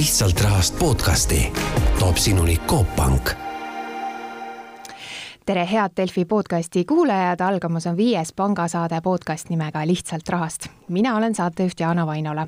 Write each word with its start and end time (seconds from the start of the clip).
lihtsalt 0.00 0.40
rahast 0.40 0.78
podcasti 0.78 1.52
toob 1.98 2.16
sinuni 2.16 2.56
Coop 2.56 2.96
Pank 2.96 3.30
tere, 5.46 5.68
head 5.72 5.92
Delfi 5.96 6.24
podcasti 6.24 6.84
kuulajad, 6.84 7.40
algamas 7.40 7.86
on 7.86 7.96
viies 7.96 8.32
pangasaade 8.32 9.00
podcast 9.00 9.48
nimega 9.48 9.86
Lihtsalt 9.86 10.28
rahast. 10.28 10.66
mina 10.88 11.16
olen 11.16 11.34
saatejuht 11.34 11.80
Jaana 11.80 12.06
Vainola. 12.06 12.46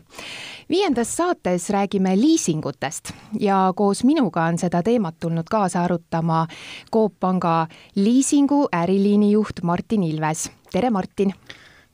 viiendas 0.70 1.16
saates 1.16 1.70
räägime 1.70 2.16
liisingutest 2.20 3.12
ja 3.40 3.72
koos 3.76 4.04
minuga 4.04 4.42
on 4.42 4.58
seda 4.58 4.82
teemat 4.82 5.14
tulnud 5.20 5.46
kaasa 5.50 5.84
arutama 5.84 6.46
Coop 6.92 7.20
Panga 7.20 7.66
liisingu 7.94 8.68
äriliini 8.76 9.32
juht 9.32 9.62
Martin 9.62 10.02
Ilves. 10.02 10.50
tere, 10.72 10.90
Martin! 10.90 11.34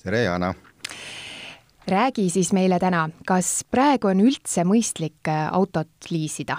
tere, 0.02 0.22
Jaana! 0.22 0.54
Räägi 1.88 2.28
siis 2.30 2.52
meile 2.52 2.78
täna, 2.78 3.08
kas 3.26 3.64
praegu 3.70 4.10
on 4.12 4.20
üldse 4.24 4.64
mõistlik 4.68 5.28
autot 5.28 6.10
liisida? 6.10 6.58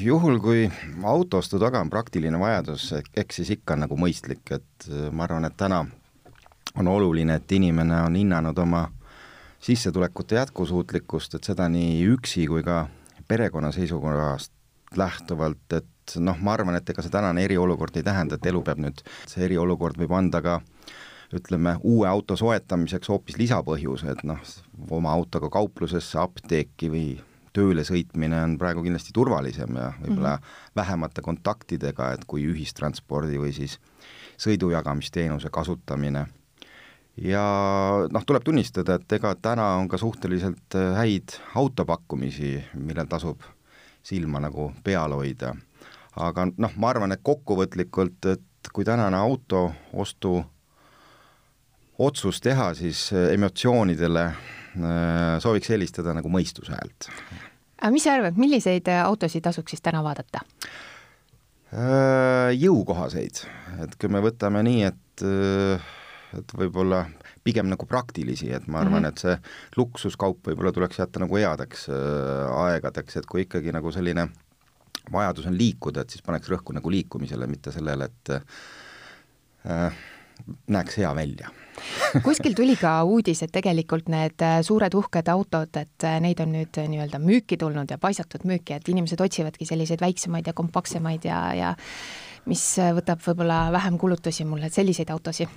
juhul, 0.00 0.38
kui 0.42 0.66
autoostu 1.04 1.58
taga 1.58 1.80
on 1.80 1.90
praktiline 1.90 2.38
vajadus, 2.40 2.90
eks 3.16 3.40
siis 3.40 3.50
ikka 3.58 3.76
nagu 3.78 3.96
mõistlik, 4.00 4.44
et 4.50 4.88
äh, 4.90 5.08
ma 5.12 5.26
arvan, 5.28 5.46
et 5.48 5.56
täna 5.56 5.84
on 6.78 6.88
oluline, 6.88 7.38
et 7.38 7.52
inimene 7.52 8.02
on 8.06 8.16
hinnanud 8.16 8.58
oma 8.58 8.86
sissetulekute 9.60 10.38
jätkusuutlikkust, 10.38 11.34
et 11.34 11.44
seda 11.44 11.68
nii 11.72 12.00
üksi 12.14 12.46
kui 12.50 12.62
ka 12.62 12.86
perekonna 13.28 13.72
seisukohast 13.74 14.52
lähtuvalt, 14.96 15.72
et 15.76 16.16
noh, 16.22 16.38
ma 16.40 16.54
arvan, 16.54 16.78
et 16.78 16.90
ega 16.90 17.04
see 17.04 17.12
tänane 17.12 17.44
eriolukord 17.44 17.96
ei 17.98 18.06
tähenda, 18.06 18.38
et 18.38 18.46
elu 18.46 18.62
peab 18.64 18.80
nüüd, 18.82 19.02
see 19.28 19.44
eriolukord 19.44 19.98
võib 20.00 20.14
anda 20.16 20.40
ka 20.44 20.60
ütleme, 21.34 21.76
uue 21.84 22.08
auto 22.08 22.36
soetamiseks 22.36 23.08
hoopis 23.08 23.36
lisapõhjuse, 23.36 24.12
et 24.12 24.22
noh, 24.24 24.40
oma 24.90 25.12
autoga 25.12 25.50
kauplusesse, 25.52 26.18
apteeki 26.20 26.88
või 26.92 27.08
tööle 27.56 27.84
sõitmine 27.84 28.38
on 28.44 28.56
praegu 28.60 28.84
kindlasti 28.84 29.12
turvalisem 29.16 29.76
ja 29.76 29.92
võib-olla 29.98 30.36
mm 30.36 30.42
-hmm. 30.42 30.72
vähemate 30.76 31.22
kontaktidega, 31.22 32.12
et 32.12 32.24
kui 32.26 32.44
ühistranspordi 32.46 33.38
või 33.40 33.52
siis 33.52 33.78
sõidujagamisteenuse 34.38 35.50
kasutamine. 35.50 36.26
ja 37.16 37.44
noh, 38.10 38.24
tuleb 38.24 38.44
tunnistada, 38.44 38.94
et 38.94 39.12
ega 39.12 39.34
täna 39.34 39.74
on 39.76 39.88
ka 39.88 39.98
suhteliselt 39.98 40.74
äh, 40.74 40.96
häid 40.96 41.40
autopakkumisi, 41.54 42.64
millel 42.74 43.06
tasub 43.06 43.42
silma 44.02 44.40
nagu 44.40 44.72
peal 44.84 45.12
hoida. 45.12 45.56
aga 46.16 46.46
noh, 46.56 46.72
ma 46.76 46.88
arvan, 46.88 47.12
et 47.12 47.20
kokkuvõtlikult, 47.22 48.26
et 48.26 48.70
kui 48.72 48.84
tänane 48.84 49.16
auto 49.16 49.72
ostu 49.92 50.44
otsus 51.98 52.40
teha, 52.44 52.72
siis 52.78 53.08
äh, 53.12 53.32
emotsioonidele 53.34 54.24
äh, 54.28 55.38
sooviks 55.42 55.72
helistada 55.74 56.14
nagu 56.16 56.30
mõistuse 56.32 56.74
häält 56.74 57.10
aga 57.78 57.92
mis 57.94 58.06
sa 58.06 58.16
arvad, 58.18 58.38
milliseid 58.40 58.90
äh, 58.90 59.02
autosid 59.06 59.44
tasuks 59.46 59.74
siis 59.74 59.84
täna 59.84 60.02
vaadata? 60.06 60.44
Jõukohaseid, 61.68 63.42
et 63.84 63.94
kui 64.00 64.08
me 64.08 64.22
võtame 64.24 64.62
nii, 64.64 64.86
et, 64.88 65.22
et 66.38 66.54
võib-olla 66.56 67.02
pigem 67.44 67.68
nagu 67.68 67.84
praktilisi, 67.84 68.48
et 68.56 68.64
ma 68.72 68.80
arvan 68.80 69.02
mm, 69.02 69.04
-hmm. 69.04 69.12
et 69.12 69.18
see 69.20 69.76
luksuskaup 69.76 70.48
võib-olla 70.48 70.72
tuleks 70.72 71.02
jätta 71.02 71.20
nagu 71.20 71.36
headeks 71.36 71.90
aegadeks, 71.92 73.18
et 73.20 73.28
kui 73.28 73.44
ikkagi 73.44 73.74
nagu 73.76 73.92
selline 73.92 74.30
vajadus 75.12 75.50
on 75.50 75.58
liikuda, 75.60 76.00
et 76.00 76.10
siis 76.16 76.24
paneks 76.24 76.48
rõhku 76.48 76.72
nagu 76.76 76.90
liikumisele, 76.92 77.46
mitte 77.50 77.72
sellele, 77.74 78.08
et 78.08 78.32
äh, 79.68 80.00
näeks 80.66 80.98
hea 81.00 81.14
välja. 81.16 81.50
Kuskil 82.26 82.54
tuli 82.56 82.76
ka 82.78 83.00
uudis, 83.06 83.42
et 83.44 83.52
tegelikult 83.54 84.08
need 84.12 84.42
äh, 84.44 84.60
suured 84.66 84.94
uhked 84.98 85.30
autod, 85.32 85.74
et 85.80 86.06
äh, 86.06 86.18
neid 86.22 86.40
on 86.42 86.52
nüüd 86.54 86.78
äh, 86.80 86.88
nii-öelda 86.90 87.20
müüki 87.22 87.58
tulnud 87.60 87.90
ja 87.90 87.98
paisatud 88.02 88.46
müüki, 88.48 88.78
et 88.78 88.88
inimesed 88.90 89.20
otsivadki 89.22 89.68
selliseid 89.68 90.02
väiksemaid 90.02 90.48
ja 90.50 90.56
kompaktsemaid 90.56 91.28
ja, 91.28 91.42
ja 91.56 91.74
mis 92.48 92.64
võtab 92.96 93.22
võib-olla 93.24 93.66
vähem 93.74 93.98
kulutusi 94.00 94.46
mulle, 94.48 94.70
et 94.70 94.76
selliseid 94.76 95.10
autosid. 95.12 95.52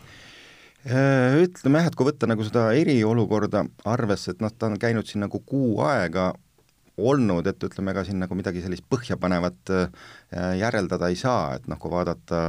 Ütleme 0.82 1.78
jah, 1.78 1.88
et 1.92 1.96
kui 1.96 2.08
võtta 2.08 2.26
nagu 2.26 2.44
seda 2.44 2.72
eriolukorda 2.74 3.62
arvesse, 3.86 4.34
et 4.34 4.40
noh, 4.42 4.50
ta 4.50 4.66
on 4.66 4.80
käinud 4.82 5.06
siin 5.06 5.22
nagu 5.22 5.40
kuu 5.46 5.78
aega 5.86 6.32
olnud, 6.98 7.46
et 7.48 7.64
ütleme, 7.64 7.94
ega 7.94 8.04
siin 8.06 8.18
nagu 8.20 8.36
midagi 8.36 8.64
sellist 8.66 8.88
põhjapanevat 8.90 9.72
järeldada 10.58 11.12
ei 11.14 11.20
saa, 11.22 11.54
et 11.56 11.70
noh, 11.70 11.78
kui 11.82 11.94
vaadata 11.94 12.42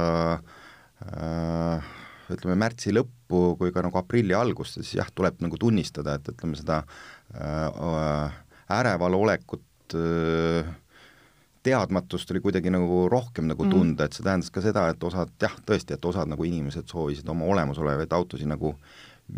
äh, 1.05 1.93
ütleme, 2.37 2.57
märtsi 2.59 2.93
lõppu 2.93 3.41
kui 3.59 3.73
ka 3.75 3.83
nagu 3.85 3.99
aprilli 3.99 4.35
algust, 4.37 4.79
siis 4.79 4.95
jah, 4.99 5.09
tuleb 5.15 5.41
nagu 5.43 5.59
tunnistada, 5.59 6.17
et 6.19 6.31
ütleme, 6.33 6.57
seda 6.59 6.81
äh, 7.35 8.39
äreval 8.73 9.19
olekut 9.19 9.97
äh, 9.97 10.71
teadmatust 11.63 12.31
oli 12.31 12.41
kuidagi 12.43 12.71
nagu 12.73 13.05
rohkem 13.11 13.47
nagu 13.51 13.65
mm. 13.65 13.71
tunda 13.71 14.03
mm., 14.03 14.09
et 14.09 14.17
see 14.17 14.25
tähendas 14.25 14.51
ka 14.53 14.63
seda, 14.63 14.85
et 14.91 15.03
osad 15.07 15.31
jah, 15.41 15.55
tõesti, 15.67 15.95
et 15.95 16.05
osad 16.05 16.29
nagu 16.31 16.45
inimesed 16.47 16.89
soovisid 16.91 17.29
oma 17.31 17.47
olemasolevaid 17.53 18.13
autosid 18.15 18.49
nagu 18.51 18.75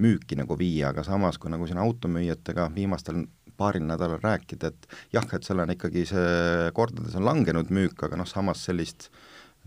müüki 0.01 0.37
nagu 0.39 0.57
viia, 0.57 0.89
aga 0.89 1.03
samas, 1.05 1.37
kui 1.37 1.51
nagu 1.53 1.67
siin 1.69 1.79
automüüjatega 1.83 2.71
viimastel 2.73 3.27
paaril 3.55 3.85
nädalal 3.87 4.19
rääkida, 4.23 4.71
et 4.73 4.87
jah, 5.13 5.27
et 5.31 5.45
seal 5.45 5.61
on 5.63 5.71
ikkagi 5.71 6.07
see 6.09 6.71
kordades 6.75 7.15
on 7.15 7.27
langenud 7.27 7.69
müük, 7.73 8.01
aga 8.07 8.17
noh, 8.19 8.27
samas 8.27 8.65
sellist 8.65 9.11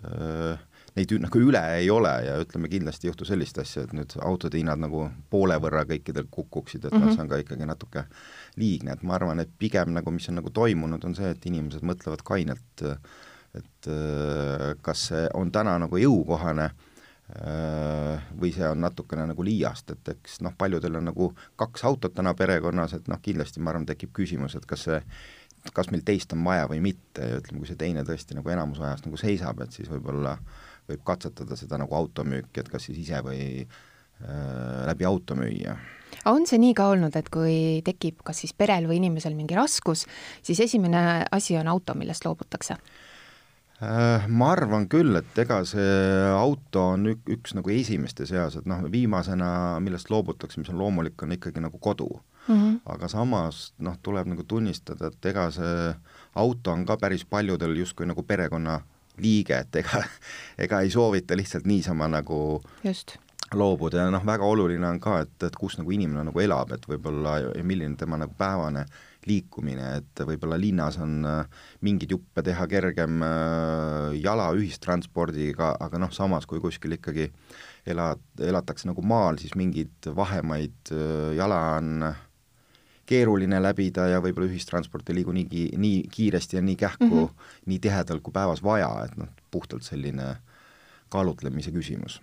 öö, 0.02 0.52
äh, 0.52 0.67
neid 0.98 1.14
nagu 1.22 1.42
üle 1.42 1.62
ei 1.78 1.88
ole 1.92 2.12
ja 2.26 2.34
ütleme, 2.42 2.70
kindlasti 2.70 3.06
ei 3.06 3.12
juhtu 3.12 3.26
sellist 3.28 3.60
asja, 3.62 3.84
et 3.86 3.94
nüüd 3.96 4.16
autode 4.24 4.58
hinnad 4.58 4.80
nagu 4.82 5.06
poole 5.30 5.56
võrra 5.62 5.84
kõikidel 5.88 6.28
kukuksid, 6.30 6.84
et 6.84 6.92
mm 6.92 6.98
-hmm. 6.98 7.00
noh, 7.00 7.06
mhm. 7.06 7.16
see 7.16 7.22
on 7.22 7.30
ka 7.30 7.40
ikkagi 7.44 7.68
natuke 7.68 8.04
liigne, 8.56 8.92
et 8.92 9.02
ma 9.02 9.14
arvan, 9.18 9.40
et 9.40 9.54
pigem 9.58 9.94
nagu 9.94 10.10
mis 10.10 10.28
on 10.28 10.40
nagu 10.40 10.50
toimunud, 10.50 11.04
on 11.04 11.14
see, 11.14 11.30
et 11.30 11.46
inimesed 11.46 11.86
mõtlevad 11.86 12.24
kainelt, 12.24 12.84
et 13.54 13.90
kas 14.82 15.08
see 15.08 15.24
on 15.34 15.50
täna 15.52 15.78
nagu 15.78 15.96
jõukohane 15.96 16.70
või 18.40 18.52
see 18.56 18.68
on 18.68 18.80
natukene 18.80 19.26
nagu 19.28 19.44
liiast, 19.44 19.90
et 19.90 20.08
eks 20.08 20.40
noh, 20.40 20.54
paljudel 20.58 20.96
on 20.96 21.10
nagu 21.10 21.34
kaks 21.56 21.84
autot 21.84 22.14
täna 22.14 22.32
perekonnas, 22.34 22.94
et 22.94 23.08
noh, 23.08 23.20
kindlasti 23.20 23.60
ma 23.60 23.70
arvan, 23.70 23.86
tekib 23.86 24.14
küsimus, 24.16 24.56
et 24.56 24.66
kas 24.66 24.88
see 24.88 25.02
kas 25.74 25.90
meil 25.90 26.02
teist 26.06 26.32
on 26.32 26.44
vaja 26.44 26.68
või 26.70 26.78
mitte 26.80 27.20
ja 27.20 27.40
ütleme, 27.40 27.58
kui 27.60 27.68
see 27.68 27.76
teine 27.76 28.04
tõesti 28.06 28.36
nagu 28.38 28.48
enamus 28.48 28.80
ajast 28.80 29.04
nagu 29.04 29.18
seisab, 29.20 29.60
et 29.60 29.74
siis 29.74 29.90
võib-olla 29.90 30.36
äh, 30.38 30.68
võib 30.88 31.04
katsetada 31.04 31.56
seda 31.56 31.78
nagu 31.80 31.94
automüüki, 31.94 32.60
et 32.60 32.72
kas 32.72 32.88
siis 32.88 32.98
ise 33.04 33.22
või 33.24 33.42
äh, 33.62 34.82
läbi 34.88 35.08
automüüja 35.08 35.76
on 36.28 36.46
see 36.48 36.58
nii 36.60 36.74
ka 36.76 36.88
olnud, 36.92 37.14
et 37.16 37.28
kui 37.32 37.80
tekib 37.86 38.22
kas 38.26 38.42
siis 38.42 38.54
perel 38.56 38.88
või 38.88 38.98
inimesel 38.98 39.36
mingi 39.36 39.56
raskus, 39.56 40.06
siis 40.44 40.60
esimene 40.64 41.24
asi 41.32 41.56
on 41.60 41.68
auto, 41.70 41.94
millest 41.96 42.24
loobutakse? 42.26 42.78
Äh, 43.78 44.24
ma 44.26 44.50
arvan 44.56 44.88
küll, 44.90 45.14
et 45.20 45.38
ega 45.38 45.60
see 45.68 45.92
auto 46.34 46.88
on 46.96 47.12
ük, 47.12 47.20
üks 47.30 47.54
nagu 47.54 47.70
esimeste 47.70 48.26
seas, 48.26 48.56
et 48.58 48.66
noh, 48.66 48.82
viimasena, 48.90 49.78
millest 49.84 50.10
loobutakse, 50.10 50.58
mis 50.58 50.72
on 50.72 50.80
loomulik, 50.80 51.14
on 51.22 51.36
ikkagi 51.36 51.62
nagu 51.62 51.78
kodu 51.78 52.08
mm. 52.10 52.54
-hmm. 52.54 52.80
aga 52.94 53.08
samas 53.08 53.72
noh, 53.78 53.94
tuleb 54.02 54.26
nagu 54.26 54.42
tunnistada, 54.42 55.12
et 55.12 55.26
ega 55.30 55.50
see 55.54 55.94
auto 56.34 56.72
on 56.72 56.86
ka 56.86 56.96
päris 56.96 57.24
paljudel 57.24 57.76
justkui 57.76 58.06
nagu 58.06 58.22
perekonna 58.22 58.80
liige, 59.22 59.62
et 59.64 59.80
ega, 59.82 60.02
ega 60.66 60.82
ei 60.84 60.92
soovita 60.92 61.36
lihtsalt 61.38 61.66
niisama 61.68 62.08
nagu 62.10 62.60
Just. 62.84 63.16
loobuda 63.54 64.06
ja 64.06 64.14
noh, 64.14 64.24
väga 64.26 64.46
oluline 64.46 64.88
on 64.88 65.00
ka, 65.02 65.20
et, 65.26 65.36
et 65.48 65.56
kus 65.56 65.78
nagu 65.80 65.92
inimene 65.94 66.26
nagu 66.28 66.42
elab, 66.44 66.74
et 66.76 66.88
võib-olla 66.88 67.38
ja 67.46 67.64
milline 67.64 67.96
tema 68.00 68.20
nagu 68.20 68.34
päevane 68.38 68.86
liikumine, 69.28 69.88
et 70.00 70.22
võib-olla 70.24 70.56
linnas 70.60 70.96
on 71.02 71.18
äh, 71.26 71.64
mingeid 71.84 72.12
juppe 72.14 72.44
teha 72.46 72.68
kergem 72.70 73.22
äh, 73.24 74.14
jala 74.22 74.50
ühistranspordiga, 74.56 75.74
aga 75.84 76.00
noh, 76.00 76.12
samas 76.14 76.46
kui 76.48 76.62
kuskil 76.62 76.96
ikkagi 76.96 77.28
elad, 77.88 78.22
elatakse 78.40 78.88
nagu 78.88 79.04
maal, 79.06 79.40
siis 79.40 79.56
mingeid 79.58 80.10
vahemaid 80.16 80.94
äh, 80.94 81.34
jala 81.38 81.60
on 81.78 82.08
äh, 82.10 82.24
keeruline 83.08 83.60
läbida 83.62 84.08
ja 84.12 84.20
võib-olla 84.24 84.50
ühistransport 84.50 85.08
ei 85.08 85.20
liigu 85.20 85.32
nii, 85.34 85.64
nii 85.80 86.02
kiiresti 86.12 86.58
ja 86.58 86.62
nii 86.64 86.76
kähku 86.76 87.08
mm, 87.08 87.24
-hmm. 87.24 87.54
nii 87.72 87.78
tihedalt 87.86 88.22
kui 88.22 88.34
päevas 88.34 88.62
vaja, 88.64 88.90
et 89.04 89.16
noh, 89.20 89.30
puhtalt 89.50 89.86
selline 89.86 90.36
kaalutlemise 91.08 91.72
küsimus. 91.72 92.20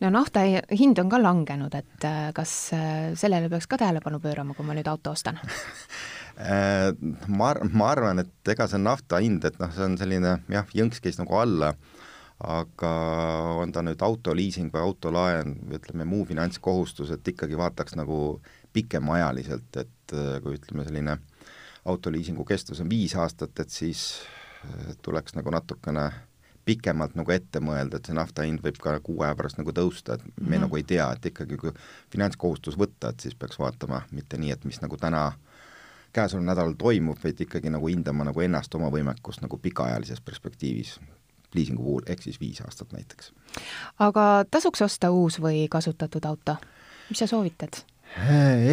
no 0.00 0.10
nafta 0.10 0.44
hind 0.78 0.98
on 0.98 1.10
ka 1.10 1.22
langenud, 1.22 1.74
et 1.74 2.06
äh, 2.06 2.30
kas 2.34 2.54
äh, 2.76 3.14
sellele 3.18 3.50
peaks 3.50 3.66
ka 3.66 3.78
tähelepanu 3.78 4.20
pöörama, 4.20 4.54
kui 4.54 4.66
ma 4.66 4.76
nüüd 4.78 4.88
auto 4.90 5.14
ostan 5.16 5.40
äh, 5.42 6.92
ma 7.28 7.54
ma 7.72 7.90
arvan, 7.90 8.22
et 8.22 8.54
ega 8.54 8.68
see 8.70 8.82
nafta 8.82 9.22
hind, 9.22 9.44
et 9.44 9.58
noh, 9.62 9.74
see 9.74 9.86
on 9.86 9.98
selline 9.98 10.38
jah, 10.48 10.70
jõnks 10.74 11.02
käis 11.02 11.18
nagu 11.18 11.38
alla, 11.38 11.74
aga 12.42 12.92
on 13.62 13.72
ta 13.74 13.84
nüüd 13.86 14.02
autoliising 14.02 14.72
või 14.74 14.86
autolaen 14.86 15.56
või 15.62 15.78
ütleme, 15.78 16.06
muu 16.08 16.26
finantskohustus, 16.26 17.12
et 17.14 17.34
ikkagi 17.34 17.58
vaataks 17.58 17.94
nagu 17.98 18.40
pikemaajaliselt, 18.72 19.76
et 19.76 20.14
äh, 20.16 20.36
kui 20.42 20.56
ütleme, 20.58 20.84
selline 20.84 21.18
autoliisingu 21.84 22.44
kestus 22.44 22.80
on 22.80 22.90
viis 22.90 23.14
aastat, 23.18 23.58
et 23.60 23.70
siis 23.70 24.22
äh, 24.64 24.96
tuleks 25.02 25.34
nagu 25.34 25.50
natukene 25.50 26.10
pikemalt 26.64 27.16
nagu 27.18 27.32
ette 27.34 27.60
mõelda, 27.60 27.98
et 27.98 28.06
see 28.06 28.16
nafta 28.16 28.44
hind 28.46 28.62
võib 28.62 28.78
ka 28.82 28.94
kuu 29.02 29.22
aja 29.26 29.34
pärast 29.38 29.58
nagu 29.58 29.74
tõusta, 29.74 30.14
et 30.14 30.24
me 30.24 30.30
mm 30.30 30.46
-hmm. 30.46 30.60
nagu 30.66 30.76
ei 30.76 30.82
tea, 30.82 31.12
et 31.12 31.26
ikkagi 31.26 31.56
kui 31.56 31.72
finantskohustus 32.10 32.78
võtta, 32.78 33.10
et 33.10 33.20
siis 33.20 33.34
peaks 33.34 33.58
vaatama 33.58 34.02
mitte 34.10 34.38
nii, 34.38 34.50
et 34.50 34.64
mis 34.64 34.80
nagu 34.80 34.96
täna, 34.96 35.32
käesoleval 36.12 36.46
nädalal 36.46 36.74
toimub, 36.78 37.18
vaid 37.24 37.40
ikkagi 37.40 37.70
nagu 37.70 37.86
hindama 37.86 38.24
nagu 38.24 38.40
ennast, 38.40 38.74
oma 38.74 38.90
võimekust 38.90 39.42
nagu 39.42 39.58
pikaajalises 39.58 40.20
perspektiivis 40.20 41.00
liisingu 41.54 41.82
puhul, 41.82 42.02
ehk 42.06 42.22
siis 42.22 42.40
viis 42.40 42.60
aastat 42.60 42.92
näiteks. 42.92 43.32
aga 43.98 44.44
tasuks 44.50 44.82
osta 44.82 45.10
uus 45.10 45.40
või 45.40 45.66
kasutatud 45.70 46.24
auto? 46.24 46.56
mis 47.08 47.18
sa 47.18 47.26
soovitad? 47.26 47.91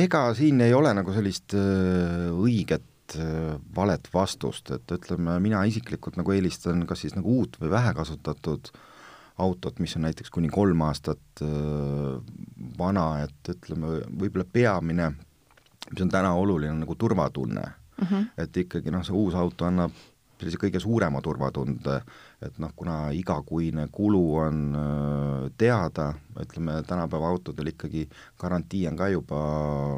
Ega 0.03 0.33
siin 0.36 0.62
ei 0.62 0.74
ole 0.75 0.91
nagu 0.97 1.13
sellist 1.15 1.56
äh, 1.57 2.30
õiget 2.33 3.15
äh, 3.18 3.56
valet 3.75 4.09
vastust, 4.13 4.71
et 4.75 4.91
ütleme, 4.91 5.38
mina 5.44 5.63
isiklikult 5.68 6.19
nagu 6.19 6.36
eelistan 6.36 6.86
kas 6.89 7.06
siis 7.06 7.15
nagu 7.15 7.39
uut 7.39 7.57
või 7.62 7.71
vähe 7.71 7.94
kasutatud 7.97 8.71
autot, 9.39 9.80
mis 9.80 9.95
on 9.95 10.03
näiteks 10.03 10.31
kuni 10.36 10.51
kolm 10.51 10.83
aastat 10.83 11.44
äh, 11.45 12.19
vana, 12.77 13.07
et 13.24 13.53
ütleme, 13.56 14.01
võib-olla 14.12 14.45
peamine, 14.45 15.12
mis 15.89 16.03
on 16.03 16.12
täna 16.12 16.33
oluline, 16.35 16.74
on 16.75 16.83
nagu 16.83 16.95
turvatunne 17.00 17.63
mm. 17.63 18.07
-hmm. 18.07 18.31
et 18.38 18.57
ikkagi 18.65 18.92
noh, 18.92 19.06
see 19.06 19.15
uus 19.15 19.35
auto 19.35 19.65
annab 19.65 19.95
sellise 20.39 20.59
kõige 20.59 20.80
suurema 20.80 21.21
turvatunde, 21.21 22.01
et 22.45 22.59
noh, 22.63 22.71
kuna 22.75 23.09
igakuine 23.12 23.88
kulu 23.91 24.24
on 24.39 24.59
teada, 25.59 26.13
ütleme 26.39 26.77
tänapäeva 26.88 27.31
autodel 27.33 27.74
ikkagi 27.74 28.06
garantii 28.39 28.86
on 28.88 29.00
ka 29.00 29.09
juba 29.12 29.39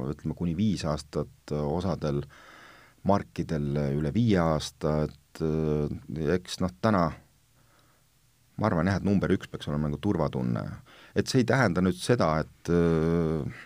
ütleme, 0.10 0.38
kuni 0.38 0.56
viis 0.58 0.86
aastat, 0.90 1.54
osadel 1.54 2.24
markidel 3.06 3.78
üle 3.98 4.14
viie 4.14 4.40
aasta, 4.42 5.04
et 5.06 5.44
eks 6.34 6.60
noh, 6.66 6.74
täna 6.82 7.12
ma 8.62 8.70
arvan 8.70 8.90
jah, 8.90 9.00
et 9.02 9.08
number 9.08 9.32
üks 9.34 9.50
peaks 9.50 9.70
olema 9.72 9.90
nagu 9.90 10.00
turvatunne. 10.02 10.64
et 11.16 11.28
see 11.28 11.42
ei 11.42 11.50
tähenda 11.50 11.82
nüüd 11.84 11.98
seda, 12.00 12.30
et 12.44 12.72
äh, 12.72 13.62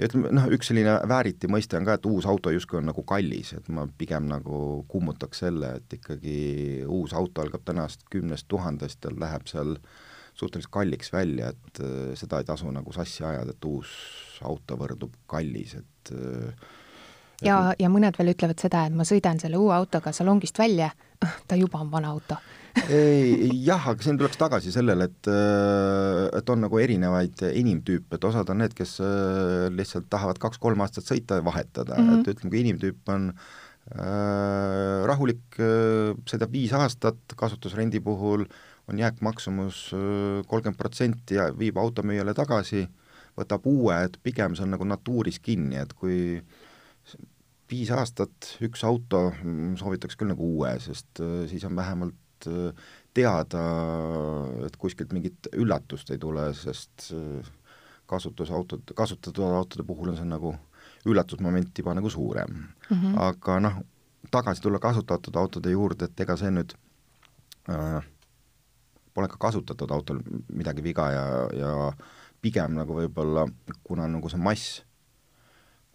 ja 0.00 0.08
ütleme 0.08 0.30
noh, 0.32 0.46
üks 0.54 0.70
selline 0.70 0.96
vääriti 1.08 1.48
mõiste 1.50 1.76
on 1.78 1.86
ka, 1.86 1.98
et 1.98 2.06
uus 2.08 2.26
auto 2.28 2.52
justkui 2.54 2.80
on 2.80 2.88
nagu 2.88 3.04
kallis, 3.06 3.52
et 3.56 3.68
ma 3.74 3.84
pigem 4.00 4.28
nagu 4.30 4.60
kummutaks 4.88 5.42
selle, 5.44 5.74
et 5.80 5.98
ikkagi 5.98 6.36
uus 6.88 7.12
auto 7.16 7.44
algab 7.44 7.66
tänast 7.68 8.06
kümnest 8.12 8.48
tuhandest 8.48 9.04
ja 9.04 9.12
läheb 9.12 9.48
seal 9.50 9.76
suhteliselt 10.34 10.72
kalliks 10.72 11.12
välja, 11.12 11.50
et 11.52 11.82
äh, 11.84 12.12
seda 12.16 12.40
ei 12.40 12.48
tasu 12.48 12.70
nagu 12.72 12.92
sassi 12.96 13.26
ajada, 13.26 13.52
et 13.52 13.68
uus 13.68 13.90
auto 14.46 14.78
võrdub 14.80 15.18
kallis, 15.28 15.76
et 15.82 16.14
äh, 16.16 16.70
ja, 17.44 17.60
ja 17.78 17.92
mõned 17.92 18.16
veel 18.16 18.32
ütlevad 18.32 18.62
seda, 18.62 18.86
et 18.88 18.96
ma 18.96 19.04
sõidan 19.04 19.42
selle 19.42 19.60
uue 19.60 19.74
autoga 19.76 20.14
salongist 20.16 20.58
välja, 20.58 20.90
ta 21.48 21.60
juba 21.60 21.84
on 21.84 21.92
vana 21.92 22.14
auto 22.16 22.40
jah, 23.66 23.88
aga 23.92 24.04
siin 24.04 24.18
tuleks 24.20 24.38
tagasi 24.40 24.72
sellele, 24.74 25.08
et, 25.10 25.30
äh, 25.30 26.26
et 26.38 26.52
on 26.52 26.62
nagu 26.64 26.78
erinevaid 26.82 27.42
inimtüüpe, 27.50 28.18
et 28.18 28.28
osad 28.28 28.50
on 28.52 28.62
need, 28.62 28.74
kes 28.78 28.98
äh, 29.04 29.66
lihtsalt 29.74 30.08
tahavad 30.12 30.40
kaks-kolm 30.42 30.82
aastat 30.84 31.08
sõita 31.08 31.40
ja 31.40 31.46
vahetada 31.46 31.98
mm, 31.98 32.08
-hmm. 32.08 32.20
et 32.20 32.32
ütleme, 32.34 32.52
kui 32.52 32.62
inimtüüp 32.64 33.12
on 33.14 33.30
äh, 33.32 35.02
rahulik 35.10 35.58
äh,, 35.58 36.14
sõidab 36.30 36.54
viis 36.54 36.74
aastat, 36.76 37.20
kasutusrendi 37.36 38.00
puhul 38.00 38.46
on 38.90 38.98
jääkmaksumus 38.98 39.90
äh, 39.94 40.46
kolmkümmend 40.46 40.78
protsenti 40.78 41.38
ja 41.38 41.50
viib 41.58 41.78
automüüjale 41.78 42.34
tagasi, 42.34 42.86
võtab 43.38 43.66
uue, 43.70 43.94
et 44.04 44.18
pigem 44.22 44.56
see 44.56 44.66
on 44.66 44.74
nagu 44.74 44.86
natuuris 44.86 45.38
kinni, 45.42 45.78
et 45.78 45.92
kui 45.94 46.40
viis 47.70 47.90
aastat 47.94 48.56
üks 48.66 48.82
auto, 48.86 49.30
mm, 49.42 49.76
soovitaks 49.78 50.18
küll 50.18 50.32
nagu 50.32 50.54
uue, 50.56 50.74
sest 50.82 51.22
äh, 51.22 51.46
siis 51.50 51.64
on 51.68 51.78
vähemalt 51.78 52.18
Äh, 52.46 52.72
teada, 53.14 53.60
et 54.66 54.76
kuskilt 54.78 55.10
mingit 55.10 55.48
üllatust 55.58 56.12
ei 56.14 56.18
tule, 56.22 56.44
sest 56.54 57.08
äh, 57.10 57.48
kasutusautod, 58.06 58.92
kasutatud 58.94 59.42
autode 59.48 59.82
puhul 59.86 60.12
on 60.12 60.18
see 60.18 60.28
nagu 60.30 60.52
üllatusmoment 61.10 61.74
juba 61.78 61.94
nagu 61.98 62.10
suurem 62.10 62.52
mm. 62.54 62.94
-hmm. 62.94 63.18
aga 63.18 63.58
noh, 63.60 63.80
tagasi 64.30 64.62
tulla 64.62 64.78
kasutatud 64.78 65.36
autode 65.36 65.70
juurde, 65.70 66.04
et 66.04 66.20
ega 66.20 66.36
see 66.36 66.52
nüüd 66.54 66.76
äh, 67.68 67.98
pole 69.14 69.28
ka 69.28 69.36
kasutatud 69.48 69.90
autol 69.90 70.22
midagi 70.52 70.82
viga 70.82 71.10
ja, 71.10 71.26
ja 71.52 71.92
pigem 72.40 72.78
nagu 72.78 72.94
võib-olla, 72.94 73.48
kuna 73.84 74.06
nagu 74.08 74.28
see 74.28 74.38
mass 74.38 74.84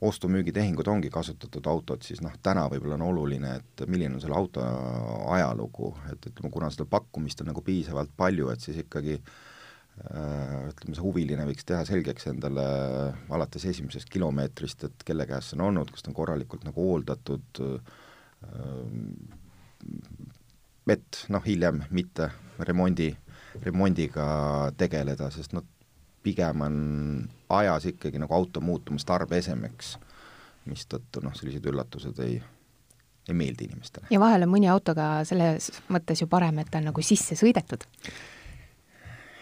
ostu-müügitehingud 0.02 0.88
ongi 0.92 1.10
kasutatud 1.10 1.68
autod, 1.72 2.04
siis 2.04 2.20
noh, 2.24 2.34
täna 2.44 2.66
võib-olla 2.72 2.98
on 2.98 3.06
oluline, 3.08 3.56
et 3.62 3.84
milline 3.88 4.18
on 4.18 4.22
selle 4.24 4.36
auto 4.36 4.64
ajalugu, 5.32 5.94
et 6.12 6.28
ütleme, 6.32 6.52
kuna 6.52 6.70
seda 6.74 6.88
pakkumist 6.90 7.42
on 7.42 7.52
nagu 7.54 7.64
piisavalt 7.64 8.12
palju, 8.18 8.50
et 8.52 8.64
siis 8.66 8.82
ikkagi 8.84 9.16
äh, 9.16 10.66
ütleme, 10.72 10.98
see 10.98 11.06
huviline 11.06 11.48
võiks 11.48 11.68
teha 11.68 11.86
selgeks 11.88 12.28
endale 12.34 12.66
alates 13.32 13.68
esimesest 13.72 14.12
kilomeetrist, 14.12 14.84
et 14.90 15.08
kelle 15.08 15.28
käes 15.30 15.52
see 15.52 15.60
on 15.60 15.70
olnud, 15.70 15.94
kas 15.94 16.04
ta 16.04 16.12
on 16.12 16.20
korralikult 16.20 16.68
nagu 16.68 16.90
hooldatud, 16.90 17.64
äh, 17.64 17.80
et 20.92 21.24
noh, 21.32 21.46
hiljem 21.48 21.86
mitte 21.96 22.30
remondi, 22.68 23.14
remondiga 23.64 24.28
tegeleda, 24.78 25.32
sest 25.32 25.56
noh, 25.56 25.64
pigem 26.26 26.66
on 26.66 26.76
ajas 27.54 27.86
ikkagi 27.94 28.22
nagu 28.22 28.34
auto 28.34 28.64
muutumas 28.66 29.06
tarbeesemeks, 29.06 29.96
mistõttu 30.70 31.22
noh, 31.26 31.36
sellised 31.38 31.66
üllatused 31.70 32.22
ei, 32.26 32.40
ei 33.30 33.38
meeldi 33.38 33.70
inimestele. 33.70 34.10
ja 34.14 34.22
vahel 34.22 34.48
on 34.48 34.56
mõni 34.56 34.72
auto 34.72 34.98
ka 34.98 35.20
selles 35.28 35.70
mõttes 35.94 36.24
ju 36.24 36.30
parem, 36.32 36.64
et 36.64 36.72
ta 36.72 36.82
on 36.82 36.90
nagu 36.92 37.06
sisse 37.06 37.38
sõidetud 37.38 37.86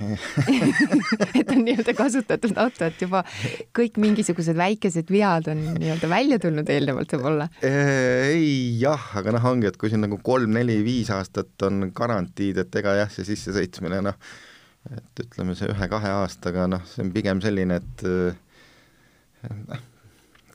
et 1.40 1.52
on 1.54 1.62
nii-öelda 1.64 1.94
kasutatud 1.96 2.58
auto, 2.60 2.88
et 2.88 3.02
juba 3.04 3.22
kõik 3.78 4.00
mingisugused 4.02 4.58
väikesed 4.58 5.12
vead 5.14 5.50
on 5.54 5.62
nii-öelda 5.78 6.10
välja 6.12 6.40
tulnud 6.42 6.70
eelnevalt 6.70 7.14
võib-olla? 7.16 7.48
ei 7.64 8.74
jah, 8.82 9.12
aga 9.20 9.36
noh, 9.38 9.46
ongi, 9.54 9.70
et 9.70 9.78
kui 9.80 9.94
siin 9.94 10.04
nagu 10.06 10.20
kolm-neli-viis 10.26 11.14
aastat 11.16 11.68
on 11.68 11.92
garantiid, 11.96 12.64
et 12.66 12.82
ega 12.82 12.98
jah, 13.04 13.14
see 13.14 13.28
sissesõitmine 13.30 14.02
noh, 14.10 14.18
et 14.92 15.24
ütleme, 15.26 15.56
see 15.56 15.72
ühe-kahe 15.72 16.12
aastaga, 16.20 16.68
noh, 16.68 16.84
see 16.90 17.06
on 17.06 17.12
pigem 17.16 17.42
selline, 17.44 17.80
et 17.80 18.06
äh, 18.08 19.80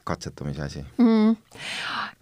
katsetamise 0.09 0.63
asi 0.63 0.85
mm.. 0.99 1.37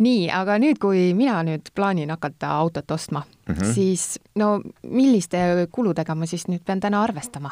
nii, 0.03 0.27
aga 0.35 0.59
nüüd, 0.63 0.81
kui 0.83 1.13
mina 1.19 1.39
nüüd 1.47 1.71
plaanin 1.75 2.11
hakata 2.15 2.51
autot 2.59 2.91
ostma 2.91 3.23
mm, 3.23 3.55
-hmm. 3.55 3.75
siis 3.75 4.19
no 4.35 4.61
milliste 4.83 5.69
kuludega 5.73 6.15
ma 6.15 6.27
siis 6.27 6.49
nüüd 6.51 6.65
pean 6.67 6.83
täna 6.83 7.03
arvestama? 7.03 7.51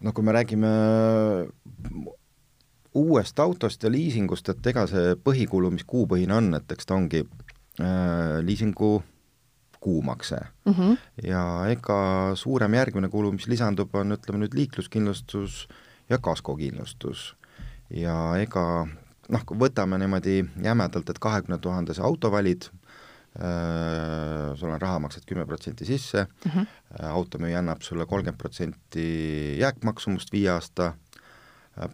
no 0.00 0.12
kui 0.12 0.24
me 0.24 0.32
räägime 0.32 0.72
uuest 2.94 3.38
autost 3.38 3.82
ja 3.82 3.90
liisingust, 3.92 4.48
et 4.48 4.66
ega 4.66 4.86
see 4.86 5.14
põhikulu, 5.24 5.70
mis 5.70 5.84
kuupõhine 5.84 6.34
on, 6.34 6.54
et 6.54 6.72
eks 6.72 6.86
ta 6.86 6.94
ongi 6.94 7.20
äh, 7.22 8.38
liisingu 8.42 9.02
kuumakse 9.80 10.36
mm. 10.64 10.72
-hmm. 10.72 10.96
ja 11.26 11.42
ega 11.70 11.98
suurem 12.34 12.74
järgmine 12.74 13.08
kulu, 13.08 13.32
mis 13.32 13.46
lisandub, 13.46 13.94
on 13.94 14.12
ütleme 14.16 14.44
nüüd 14.44 14.54
liikluskindlustus 14.54 15.68
ja 16.10 16.18
kaskokindlustus. 16.18 17.36
ja 17.90 18.36
ega 18.36 18.86
noh, 19.28 19.44
kui 19.46 19.58
võtame 19.58 19.98
niimoodi 19.98 20.42
jämedalt, 20.64 21.10
et 21.10 21.18
kahekümne 21.18 21.58
tuhandese 21.58 22.02
auto 22.02 22.30
valid 22.32 22.68
äh,, 22.68 24.54
sul 24.56 24.70
on 24.70 24.80
raha, 24.80 24.98
maksad 24.98 25.26
kümme 25.26 25.46
protsenti 25.46 25.84
sisse 25.84 26.26
mm, 26.26 26.50
-hmm. 26.50 26.66
automüüja 27.12 27.58
annab 27.58 27.82
sulle 27.82 28.06
kolmkümmend 28.06 28.38
protsenti 28.38 29.58
jääkmaksumust 29.60 30.32
viie 30.32 30.50
aasta 30.50 30.94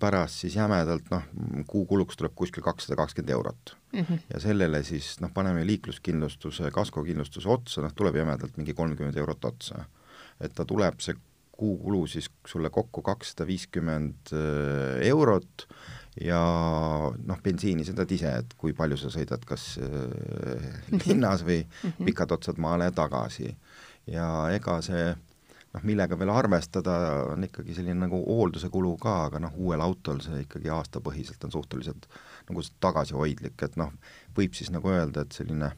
pärast 0.01 0.45
siis 0.45 0.57
jämedalt 0.57 1.11
noh, 1.13 1.27
kuukuluks 1.69 2.17
tuleb 2.17 2.33
kuskil 2.37 2.65
kakssada 2.65 2.97
kakskümmend 2.97 3.35
eurot 3.37 3.77
mm. 3.93 4.01
-hmm. 4.01 4.23
ja 4.35 4.41
sellele 4.41 4.83
siis 4.83 5.21
noh, 5.21 5.33
paneme 5.35 5.67
liikluskindlustuse, 5.67 6.71
kaskokindlustuse 6.71 7.49
otsa, 7.49 7.83
noh 7.83 7.93
tuleb 7.95 8.17
jämedalt 8.17 8.57
mingi 8.57 8.75
kolmkümmend 8.75 9.17
eurot 9.17 9.45
otsa. 9.45 9.85
et 10.41 10.55
ta 10.55 10.65
tuleb, 10.65 11.01
see 11.01 11.15
kuukulu 11.53 12.07
siis 12.07 12.31
sulle 12.47 12.71
kokku 12.71 13.03
kakssada 13.03 13.47
viiskümmend 13.47 14.33
äh, 14.33 15.07
eurot 15.07 15.69
ja 16.21 16.41
noh, 17.27 17.43
bensiini 17.43 17.85
sa 17.85 17.95
tead 17.95 18.15
ise, 18.17 18.33
et 18.43 18.57
kui 18.59 18.73
palju 18.73 18.97
sa 18.99 19.11
sõidad, 19.11 19.45
kas 19.47 19.79
äh, 19.79 20.67
linnas 21.07 21.45
või 21.47 21.63
-hmm. 21.67 22.05
pikad 22.05 22.33
otsad 22.33 22.59
maale 22.59 22.91
ja 22.91 22.93
tagasi. 22.93 23.57
ja 24.07 24.51
ega 24.53 24.83
see 24.83 25.15
noh, 25.75 25.85
millega 25.87 26.19
veel 26.19 26.33
arvestada, 26.33 26.97
on 27.35 27.47
ikkagi 27.47 27.75
selline 27.77 28.07
nagu 28.07 28.21
hoolduse 28.25 28.71
kulu 28.73 28.95
ka, 29.03 29.17
aga 29.29 29.43
noh, 29.43 29.57
uuel 29.61 29.83
autol 29.85 30.21
see 30.25 30.45
ikkagi 30.45 30.71
aastapõhiselt 30.73 31.45
on 31.47 31.55
suhteliselt 31.55 32.09
nagu 32.49 32.65
tagasihoidlik, 32.85 33.59
et 33.67 33.77
noh, 33.81 33.93
võib 34.37 34.55
siis 34.57 34.71
nagu 34.75 34.93
öelda, 34.93 35.25
et 35.25 35.37
selline 35.37 35.73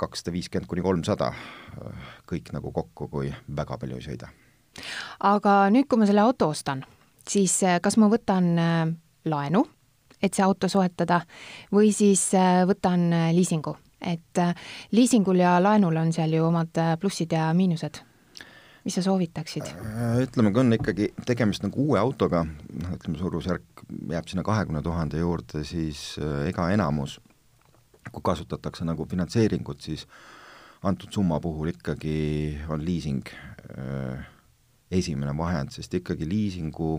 kakssada 0.00 0.34
viiskümmend 0.34 0.70
kuni 0.70 0.82
kolmsada 0.82 1.30
kõik 2.30 2.50
nagu 2.54 2.72
kokku, 2.74 3.08
kui 3.10 3.30
väga 3.30 3.78
palju 3.78 4.00
ei 4.00 4.08
sõida. 4.08 4.30
aga 5.22 5.68
nüüd, 5.70 5.86
kui 5.88 6.00
ma 6.00 6.06
selle 6.06 6.24
auto 6.24 6.50
ostan, 6.50 6.84
siis 7.28 7.62
eh, 7.62 7.80
kas 7.82 7.96
ma 7.98 8.10
võtan 8.10 8.50
eh, 8.58 8.94
laenu, 9.30 9.64
et 10.22 10.34
see 10.34 10.44
auto 10.44 10.70
soetada, 10.70 11.20
või 11.72 11.92
siis 11.94 12.26
eh, 12.34 12.64
võtan 12.66 13.06
liisingu, 13.34 13.76
et 14.04 14.42
liisingul 14.92 15.38
ja 15.40 15.56
laenul 15.62 15.96
on 15.96 16.10
seal 16.12 16.34
ju 16.34 16.44
omad 16.44 16.82
plussid 17.00 17.32
ja 17.32 17.52
miinused 17.56 18.02
mis 18.84 18.98
sa 18.98 19.02
soovitaksid? 19.04 19.70
Äh, 19.80 20.18
ütleme, 20.26 20.52
kui 20.52 20.60
on 20.60 20.76
ikkagi 20.76 21.08
tegemist 21.26 21.64
nagu 21.64 21.86
uue 21.86 22.00
autoga, 22.00 22.44
noh, 22.44 22.94
ütleme 22.96 23.20
suurusjärk 23.20 23.84
jääb 24.12 24.28
sinna 24.28 24.44
kahekümne 24.46 24.82
tuhande 24.84 25.22
juurde, 25.22 25.64
siis 25.64 26.14
äh, 26.20 26.44
ega 26.50 26.68
enamus, 26.74 27.18
kui 28.10 28.24
kasutatakse 28.24 28.84
nagu 28.84 29.06
finantseeringut, 29.08 29.80
siis 29.84 30.06
antud 30.84 31.12
summa 31.16 31.40
puhul 31.40 31.72
ikkagi 31.72 32.16
on 32.68 32.84
liising 32.84 33.24
äh, 33.32 34.26
esimene 34.92 35.32
vahend, 35.36 35.72
sest 35.72 35.96
ikkagi 35.96 36.28
liisingu, 36.28 36.98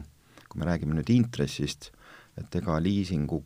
kui 0.49 0.61
me 0.61 0.67
räägime 0.67 0.97
nüüd 0.97 1.11
intressist, 1.13 1.91
et 2.39 2.57
ega 2.57 2.79
liisingu 2.81 3.43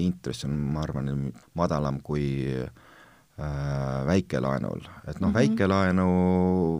intress 0.00 0.46
on, 0.46 0.54
ma 0.72 0.86
arvan, 0.86 1.10
madalam 1.58 1.98
kui 2.06 2.24
äh, 2.54 2.70
väikelaenul, 4.06 4.84
et 5.06 5.20
noh 5.20 5.28
mm 5.28 5.32
-hmm., 5.32 5.34
väikelaenu 5.34 6.06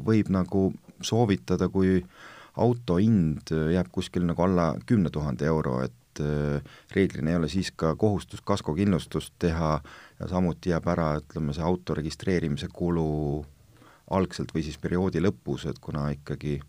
võib 0.07 0.31
nagu 0.31 0.73
soovitada, 1.03 1.69
kui 1.69 2.03
auto 2.57 2.97
hind 2.97 3.51
jääb 3.51 3.89
kuskil 3.93 4.27
nagu 4.27 4.43
alla 4.43 4.75
kümne 4.87 5.11
tuhande 5.11 5.47
euro, 5.47 5.81
et 5.83 6.21
äh, 6.21 6.63
reeglina 6.95 7.31
ei 7.31 7.37
ole 7.37 7.49
siis 7.49 7.73
ka 7.77 7.97
kohustus 7.97 8.41
kaskokindlustust 8.41 9.35
teha 9.39 9.81
ja 10.21 10.29
samuti 10.29 10.71
jääb 10.71 10.87
ära, 10.87 11.17
ütleme, 11.21 11.53
see 11.53 11.65
auto 11.65 11.95
registreerimise 11.95 12.69
kulu 12.73 13.45
algselt 14.11 14.53
või 14.55 14.63
siis 14.67 14.79
perioodi 14.79 15.23
lõpus, 15.23 15.67
et 15.71 15.79
kuna 15.81 16.11
ikkagi 16.11 16.61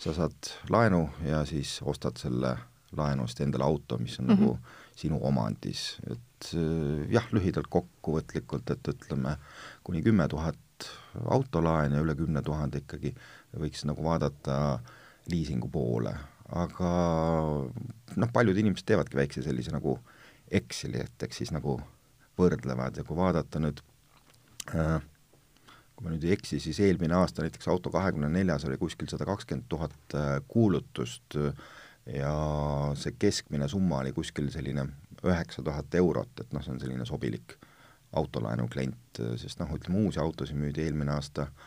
sa 0.00 0.14
saad 0.16 0.54
laenu 0.72 1.08
ja 1.26 1.44
siis 1.44 1.78
ostad 1.84 2.16
selle 2.18 2.56
laenu 2.96 3.26
eest 3.28 3.40
endale 3.44 3.64
auto, 3.64 3.98
mis 3.98 4.18
on 4.18 4.26
mm 4.26 4.32
-hmm. 4.32 4.40
nagu 4.40 4.58
sinu 5.00 5.20
omandis, 5.26 5.98
et 6.10 6.50
äh, 6.54 7.06
jah, 7.12 7.28
lühidalt 7.34 7.70
kokkuvõtlikult, 7.72 8.72
et 8.74 8.92
ütleme, 8.94 9.36
kuni 9.86 10.02
kümme 10.04 10.28
tuhat 10.30 10.88
autolaen 11.32 11.96
ja 11.96 12.02
üle 12.04 12.16
kümne 12.16 12.42
tuhande 12.44 12.80
ikkagi 12.84 13.12
võiks 13.60 13.84
nagu 13.88 14.04
vaadata 14.04 14.80
liisingu 15.30 15.68
poole, 15.72 16.14
aga 16.50 16.90
noh, 18.16 18.32
paljud 18.34 18.58
inimesed 18.58 18.88
teevadki 18.88 19.20
väikse 19.20 19.44
sellise 19.46 19.74
nagu 19.74 19.98
Exceli, 20.50 20.98
et 20.98 21.22
eks 21.22 21.36
siis 21.38 21.52
nagu 21.54 21.76
võrdlevad. 22.40 22.96
Ja 22.98 23.04
kui 23.06 23.14
vaadata 23.14 23.60
nüüd 23.62 23.78
äh, 24.74 24.96
kui 26.00 26.08
ma 26.08 26.14
nüüd 26.14 26.24
ei 26.24 26.32
eksi, 26.32 26.56
siis 26.64 26.80
eelmine 26.80 27.12
aasta 27.18 27.44
näiteks 27.44 27.68
auto 27.68 27.92
kahekümne 27.92 28.30
neljas 28.32 28.64
oli 28.64 28.78
kuskil 28.80 29.10
sada 29.12 29.26
kakskümmend 29.28 29.68
tuhat 29.68 30.16
äh, 30.16 30.38
kuulutust 30.48 31.36
ja 32.14 32.34
see 32.98 33.14
keskmine 33.18 33.68
summa 33.68 34.00
oli 34.04 34.12
kuskil 34.12 34.50
selline 34.50 34.86
üheksa 35.24 35.62
tuhat 35.62 35.94
eurot, 35.94 36.32
et 36.40 36.52
noh, 36.52 36.64
see 36.64 36.74
on 36.74 36.80
selline 36.80 37.04
sobilik 37.08 37.56
autolaenu 38.16 38.68
klient, 38.72 39.20
sest 39.38 39.60
noh, 39.60 39.70
ütleme 39.76 40.00
uusi 40.06 40.20
autosid 40.22 40.58
müüdi 40.58 40.82
eelmine 40.86 41.12
aasta 41.14 41.46
äh, 41.46 41.60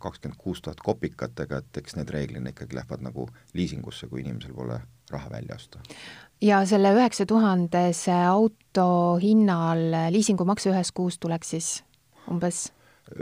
kakskümmend 0.00 0.38
kuus 0.40 0.62
tuhat 0.64 0.80
kopikatega, 0.84 1.60
et 1.60 1.82
eks 1.82 1.96
need 1.98 2.10
reeglina 2.10 2.54
ikkagi 2.54 2.78
lähevad 2.78 3.04
nagu 3.06 3.28
liisingusse, 3.54 4.08
kui 4.10 4.24
inimesel 4.24 4.56
pole 4.56 4.80
raha 5.10 5.30
välja 5.30 5.54
osta. 5.54 5.78
ja 6.40 6.64
selle 6.66 6.94
üheksa 6.96 7.26
tuhandese 7.26 8.16
auto 8.26 9.18
hinnal 9.22 9.86
liisingumakse 10.10 10.70
ühes 10.72 10.92
kuus 10.92 11.18
tuleks 11.18 11.56
siis 11.56 11.72
umbes? 12.30 12.70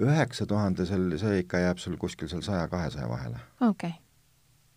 üheksa 0.00 0.46
tuhandesel, 0.46 1.10
see 1.18 1.40
ikka 1.44 1.64
jääb 1.66 1.78
sul 1.82 1.96
kuskil 1.96 2.28
seal 2.28 2.44
saja-kahesaja 2.46 3.08
vahele. 3.08 3.40
okei 3.60 3.90
okay. 3.90 4.07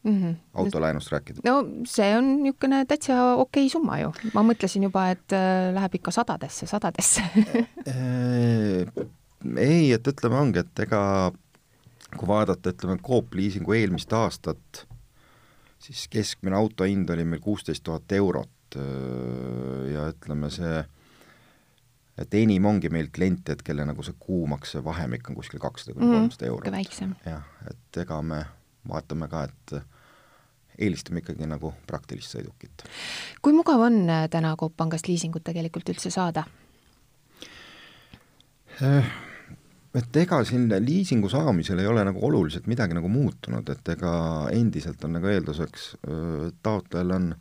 Mm. 0.03 0.17
-hmm. 0.21 0.35
autolaenust 0.53 1.11
rääkida? 1.11 1.41
no 1.45 1.63
see 1.85 2.17
on 2.17 2.43
niisugune 2.43 2.85
täitsa 2.85 3.33
okei 3.35 3.69
summa 3.69 3.99
ju, 3.99 4.13
ma 4.33 4.43
mõtlesin 4.45 4.83
juba, 4.87 5.09
et 5.15 5.33
äh, 5.35 5.73
läheb 5.73 5.95
ikka 5.99 6.11
sadadesse, 6.11 6.67
sadadesse 6.67 7.23
ei, 9.57 9.91
et 9.91 10.07
ütleme, 10.07 10.35
ongi, 10.35 10.59
et 10.59 10.79
ega 10.85 11.31
kui 12.17 12.27
vaadata, 12.27 12.73
ütleme, 12.73 12.97
Coop 13.03 13.33
liisingu 13.33 13.73
eelmist 13.73 14.13
aastat, 14.13 14.85
siis 15.79 16.07
keskmine 16.11 16.55
auto 16.55 16.83
hind 16.83 17.09
oli 17.09 17.25
meil 17.25 17.41
kuusteist 17.41 17.83
tuhat 17.83 18.11
eurot 18.11 18.77
äh, 18.77 19.93
ja 19.93 20.09
ütleme, 20.13 20.49
see 20.53 20.81
et 22.21 22.33
enim 22.37 22.65
ongi 22.65 22.89
meil 22.93 23.07
kliente, 23.13 23.55
et 23.55 23.61
kelle 23.65 23.85
nagu 23.87 24.03
see 24.05 24.13
kuumakse 24.19 24.83
vahemik 24.83 25.29
on 25.31 25.37
kuskil 25.39 25.61
kakssada 25.63 25.95
kuni 25.95 26.05
mhm, 26.05 26.17
kolmsada 26.17 26.49
eurot. 26.51 26.67
jah, 27.25 27.45
et 27.71 28.01
ega 28.03 28.21
me 28.21 28.43
vaatame 28.89 29.27
ka, 29.31 29.43
et 29.43 29.75
eelistame 30.81 31.21
ikkagi 31.21 31.47
nagu 31.49 31.73
praktilist 31.87 32.35
sõidukit. 32.35 32.85
kui 33.41 33.53
mugav 33.53 33.83
on 33.87 34.03
äh, 34.09 34.27
täna 34.31 34.55
Coop 34.57 34.77
Pangast 34.77 35.07
liisingut 35.07 35.43
tegelikult 35.43 35.89
üldse 35.93 36.11
saada? 36.13 36.45
Eh, 38.81 39.11
et 39.93 40.17
ega 40.23 40.41
siin 40.47 40.69
liisingu 40.71 41.29
saamisel 41.29 41.79
ei 41.83 41.87
ole 41.87 42.05
nagu 42.07 42.23
oluliselt 42.25 42.67
midagi 42.71 42.95
nagu 42.97 43.11
muutunud, 43.11 43.69
et 43.69 43.93
ega 43.95 44.13
endiselt 44.55 45.03
on 45.05 45.17
nagu 45.19 45.27
eelduseks, 45.27 45.95
taotlejal 46.63 47.17
on 47.17 47.33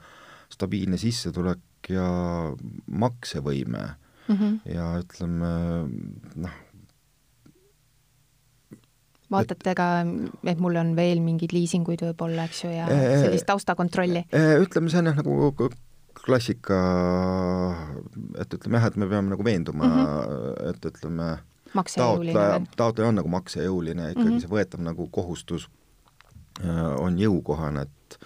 stabiilne 0.51 0.99
sissetulek 0.99 1.93
ja 1.95 2.09
maksevõime 2.87 3.85
mm 4.29 4.37
-hmm. 4.37 4.75
ja 4.75 4.91
ütleme 4.99 5.53
noh, 6.37 6.59
vaatate 9.31 9.75
ka, 9.79 9.89
et 10.51 10.59
mul 10.63 10.79
on 10.81 10.95
veel 10.97 11.23
mingeid 11.25 11.55
liisinguid 11.55 12.03
võib-olla, 12.09 12.49
eks 12.51 12.65
ju, 12.65 12.73
ja 12.75 12.89
sellist 12.91 13.47
taustakontrolli? 13.51 14.27
ütleme, 14.65 14.91
see 14.91 15.03
on 15.03 15.11
jah 15.13 15.21
nagu 15.21 15.71
klassika, 16.21 16.81
et 18.41 18.59
ütleme 18.59 18.81
jah, 18.81 18.91
et 18.91 18.99
me 19.01 19.09
peame 19.11 19.33
nagu 19.33 19.47
veenduma 19.47 19.87
mm, 19.87 20.01
-hmm. 20.01 20.71
et 20.71 20.91
ütleme, 20.91 21.29
taotleja, 21.97 22.61
taotleja 22.77 23.09
on 23.09 23.21
nagu 23.21 23.29
maksejõuline, 23.29 24.11
ikkagi 24.11 24.27
mm 24.27 24.35
-hmm. 24.37 24.43
see 24.43 24.53
võetav 24.57 24.85
nagu 24.85 25.07
kohustus 25.13 25.69
on 26.99 27.19
jõukohane, 27.19 27.83
et 27.83 28.19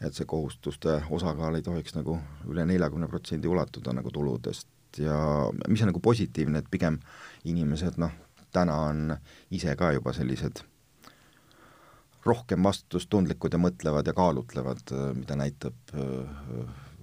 et 0.00 0.14
see 0.14 0.26
kohustuste 0.30 1.02
osakaal 1.10 1.54
ei 1.58 1.62
tohiks 1.62 1.96
nagu 1.96 2.20
üle 2.46 2.64
neljakümne 2.66 3.08
protsendi 3.10 3.48
ulatuda 3.50 3.92
nagu 3.92 4.10
tuludest 4.14 4.68
ja 4.98 5.50
mis 5.68 5.82
on 5.82 5.90
nagu 5.90 6.00
positiivne, 6.00 6.58
et 6.58 6.70
pigem 6.70 7.00
inimesed 7.44 7.98
noh, 7.98 8.12
täna 8.54 8.76
on 8.88 9.16
ise 9.54 9.74
ka 9.76 9.92
juba 9.96 10.12
sellised 10.16 10.62
rohkem 12.26 12.64
vastutustundlikud 12.66 13.54
ja 13.54 13.60
mõtlevad 13.62 14.08
ja 14.08 14.12
kaalutlevad, 14.16 14.90
mida 15.16 15.36
näitab 15.38 15.94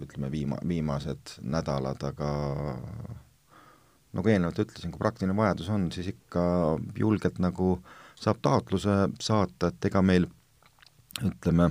ütleme, 0.03 0.29
viima-, 0.29 0.59
viimased 0.67 1.37
nädalad, 1.41 2.03
aga 2.03 2.29
nagu 4.15 4.31
eelnevalt 4.31 4.59
ütlesin, 4.65 4.91
kui 4.93 5.01
praktiline 5.01 5.35
vajadus 5.37 5.71
on, 5.73 5.87
siis 5.95 6.11
ikka 6.13 6.43
julgelt 6.99 7.39
nagu 7.43 7.77
saab 8.19 8.39
taotluse 8.43 9.09
saata, 9.23 9.71
et 9.71 9.89
ega 9.89 10.03
meil 10.05 10.27
ütleme, 11.23 11.69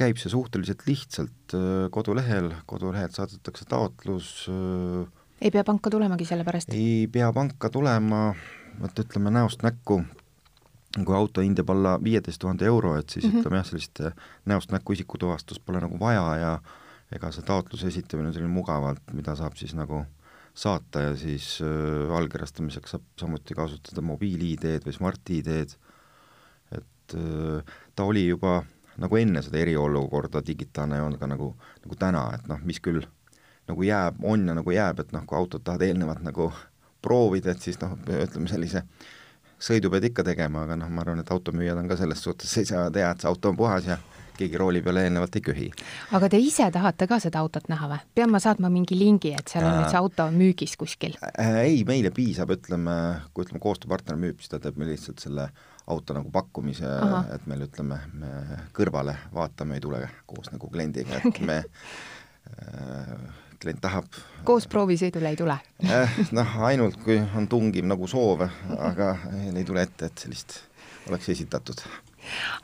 käib 0.00 0.20
see 0.20 0.32
suhteliselt 0.32 0.86
lihtsalt 0.88 1.54
äh, 1.56 1.86
kodulehel, 1.92 2.52
kodulehelt 2.70 3.16
saadetakse 3.16 3.66
taotlus. 3.68 4.30
Äh, 4.48 5.08
ei 5.40 5.50
pea 5.50 5.64
panka 5.64 5.90
tulemagi 5.90 6.24
selle 6.28 6.44
pärast? 6.44 6.72
ei 6.74 7.08
pea 7.12 7.32
panka 7.32 7.70
tulema, 7.70 8.34
vot 8.80 9.02
ütleme 9.04 9.32
näost 9.34 9.64
näkku, 9.66 10.02
kui 10.98 11.16
auto 11.16 11.44
hind 11.44 11.60
jääb 11.60 11.72
alla 11.74 11.96
viieteist 12.02 12.40
tuhande 12.42 12.66
euro, 12.66 12.96
et 12.98 13.08
siis 13.08 13.24
mm 13.24 13.30
-hmm. 13.30 13.40
ütleme 13.40 13.60
jah, 13.60 13.66
sellist 13.66 14.00
äh, 14.00 14.14
näost 14.44 14.72
näkku 14.72 14.92
isikutuvastust 14.92 15.64
pole 15.64 15.80
nagu 15.80 16.00
vaja 16.00 16.36
ja 16.36 16.58
ega 17.12 17.32
see 17.32 17.42
taotluse 17.42 17.86
esitamine 17.86 18.28
on 18.28 18.34
selline 18.34 18.52
mugavalt, 18.52 19.02
mida 19.12 19.34
saab 19.36 19.56
siis 19.56 19.74
nagu 19.74 20.04
saata 20.54 21.00
ja 21.00 21.16
siis 21.16 21.60
äh, 21.62 22.16
allkirjastamiseks 22.16 22.90
saab 22.90 23.02
samuti 23.18 23.54
kasutada 23.54 24.02
mobiil-ID-d 24.02 24.86
või 24.86 24.92
Smart-ID-d, 24.92 25.76
et 26.72 27.14
äh, 27.14 27.64
ta 27.94 28.04
oli 28.04 28.28
juba 28.28 28.62
nagu 29.00 29.16
enne 29.16 29.42
seda 29.42 29.58
eriolukorda 29.58 30.42
digitaalne 30.46 30.96
ei 30.96 31.02
olnud 31.02 31.18
ka 31.18 31.26
nagu, 31.26 31.54
nagu 31.84 31.96
täna, 31.96 32.30
et 32.34 32.46
noh, 32.50 32.60
mis 32.64 32.80
küll 32.80 33.06
nagu 33.70 33.86
jääb, 33.86 34.20
on 34.22 34.46
ja 34.50 34.58
nagu 34.58 34.74
jääb, 34.74 35.00
et 35.04 35.16
noh, 35.16 35.24
kui 35.26 35.38
autot 35.38 35.64
tahad 35.64 35.86
eelnevalt 35.86 36.22
nagu 36.26 36.50
proovida, 37.02 37.54
et 37.54 37.64
siis 37.64 37.80
noh, 37.80 37.96
ütleme 38.04 38.50
sellise 38.50 38.84
sõidu 39.60 39.90
pead 39.92 40.08
ikka 40.10 40.24
tegema, 40.24 40.64
aga 40.64 40.78
noh, 40.80 40.90
ma 40.92 41.04
arvan, 41.04 41.20
et 41.22 41.32
automüüjad 41.32 41.78
on 41.80 41.88
ka 41.90 41.98
selles 42.00 42.22
suhtes, 42.24 42.52
ei 42.60 42.68
saa 42.68 42.88
teha, 42.92 43.12
et 43.12 43.22
see 43.22 43.30
auto 43.30 43.52
on 43.52 43.58
puhas 43.58 43.88
ja 43.88 43.98
keegi 44.40 44.60
rooli 44.60 44.80
peale 44.84 45.04
eelnevalt 45.04 45.36
ei 45.36 45.42
köhi. 45.44 45.66
aga 46.16 46.28
te 46.32 46.38
ise 46.40 46.64
tahate 46.72 47.08
ka 47.10 47.18
seda 47.22 47.42
autot 47.44 47.68
näha 47.72 47.90
või? 47.90 47.98
pean 48.16 48.32
ma 48.32 48.40
saatma 48.42 48.70
mingi 48.72 48.96
lingi, 48.98 49.34
et 49.36 49.52
seal 49.52 49.66
on 49.66 49.74
äh, 49.74 49.80
nüüd 49.82 49.92
see 49.92 50.00
auto 50.00 50.28
müügis 50.34 50.76
kuskil 50.80 51.18
äh,? 51.20 51.58
ei, 51.66 51.82
meile 51.88 52.12
piisab, 52.14 52.54
ütleme, 52.56 52.96
kui 53.34 53.44
ütleme, 53.44 53.60
koostööpartner 53.62 54.16
müüb, 54.20 54.40
siis 54.40 54.54
ta 54.54 54.62
teeb 54.62 54.80
meile 54.80 54.96
lihtsalt 54.96 55.20
selle 55.22 55.50
auto 55.90 56.14
nagu 56.14 56.30
pakkumise, 56.32 56.88
et 57.34 57.46
meil 57.50 57.66
ütleme, 57.66 57.98
me 58.14 58.58
kõrvale 58.76 59.16
vaatame, 59.34 59.76
ei 59.76 59.84
tule 59.84 60.04
koos 60.30 60.52
nagu 60.54 60.70
kliendiga, 60.72 61.18
et 61.18 61.28
okay. 61.32 61.46
me 61.46 61.58
äh, 61.60 63.46
klient 63.60 63.80
tahab 63.84 64.08
koos 64.48 64.66
proovisõidule 64.70 65.32
ei 65.32 65.38
tule 65.38 65.56
äh,? 65.84 66.18
Noh, 66.36 66.56
ainult 66.66 66.98
kui 67.04 67.18
on 67.36 67.48
tungiv 67.50 67.86
nagu 67.88 68.08
soov, 68.10 68.46
aga 68.78 69.14
ei 69.52 69.64
tule 69.68 69.84
ette, 69.84 70.10
et 70.10 70.24
sellist 70.24 70.60
oleks 71.08 71.30
esitatud. 71.34 71.82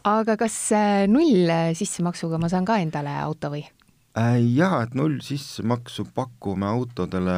aga 0.08 0.36
kas 0.40 0.56
äh, 0.76 1.04
null 1.10 1.50
sissemaksuga 1.76 2.40
ma 2.40 2.50
saan 2.52 2.68
ka 2.68 2.78
endale 2.82 3.14
auto 3.20 3.52
või? 3.52 3.64
Äh, 4.16 4.40
jaa, 4.56 4.80
et 4.86 4.96
null 4.96 5.20
sissemaksu 5.24 6.06
pakume 6.16 6.68
autodele, 6.70 7.36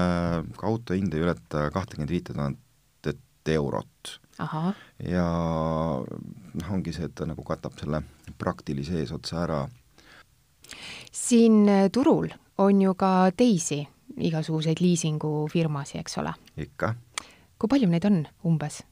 auto 0.63 0.95
hind 0.95 1.15
ei 1.15 1.27
ületa 1.27 1.69
kahtekümmet 1.75 2.15
viite 2.15 2.37
tuhandet 2.37 3.55
eurot. 3.55 4.19
ja 5.03 5.27
noh, 5.99 6.69
ongi 6.71 6.93
see, 6.95 7.09
et 7.09 7.15
ta 7.19 7.27
nagu 7.27 7.43
katab 7.47 7.75
selle 7.81 8.05
praktilise 8.39 9.01
eesotsa 9.01 9.43
ära. 9.43 9.63
siin 11.11 11.67
turul 11.91 12.29
on 12.59 12.83
ju 12.83 12.95
ka 12.99 13.31
teisi 13.37 13.85
igasuguseid 14.19 14.83
liisingufirmasid, 14.83 16.03
eks 16.03 16.19
ole? 16.19 16.35
ikka. 16.57 16.95
kui 17.59 17.71
palju 17.71 17.89
neid 17.91 18.07
on 18.09 18.23
umbes? 18.49 18.83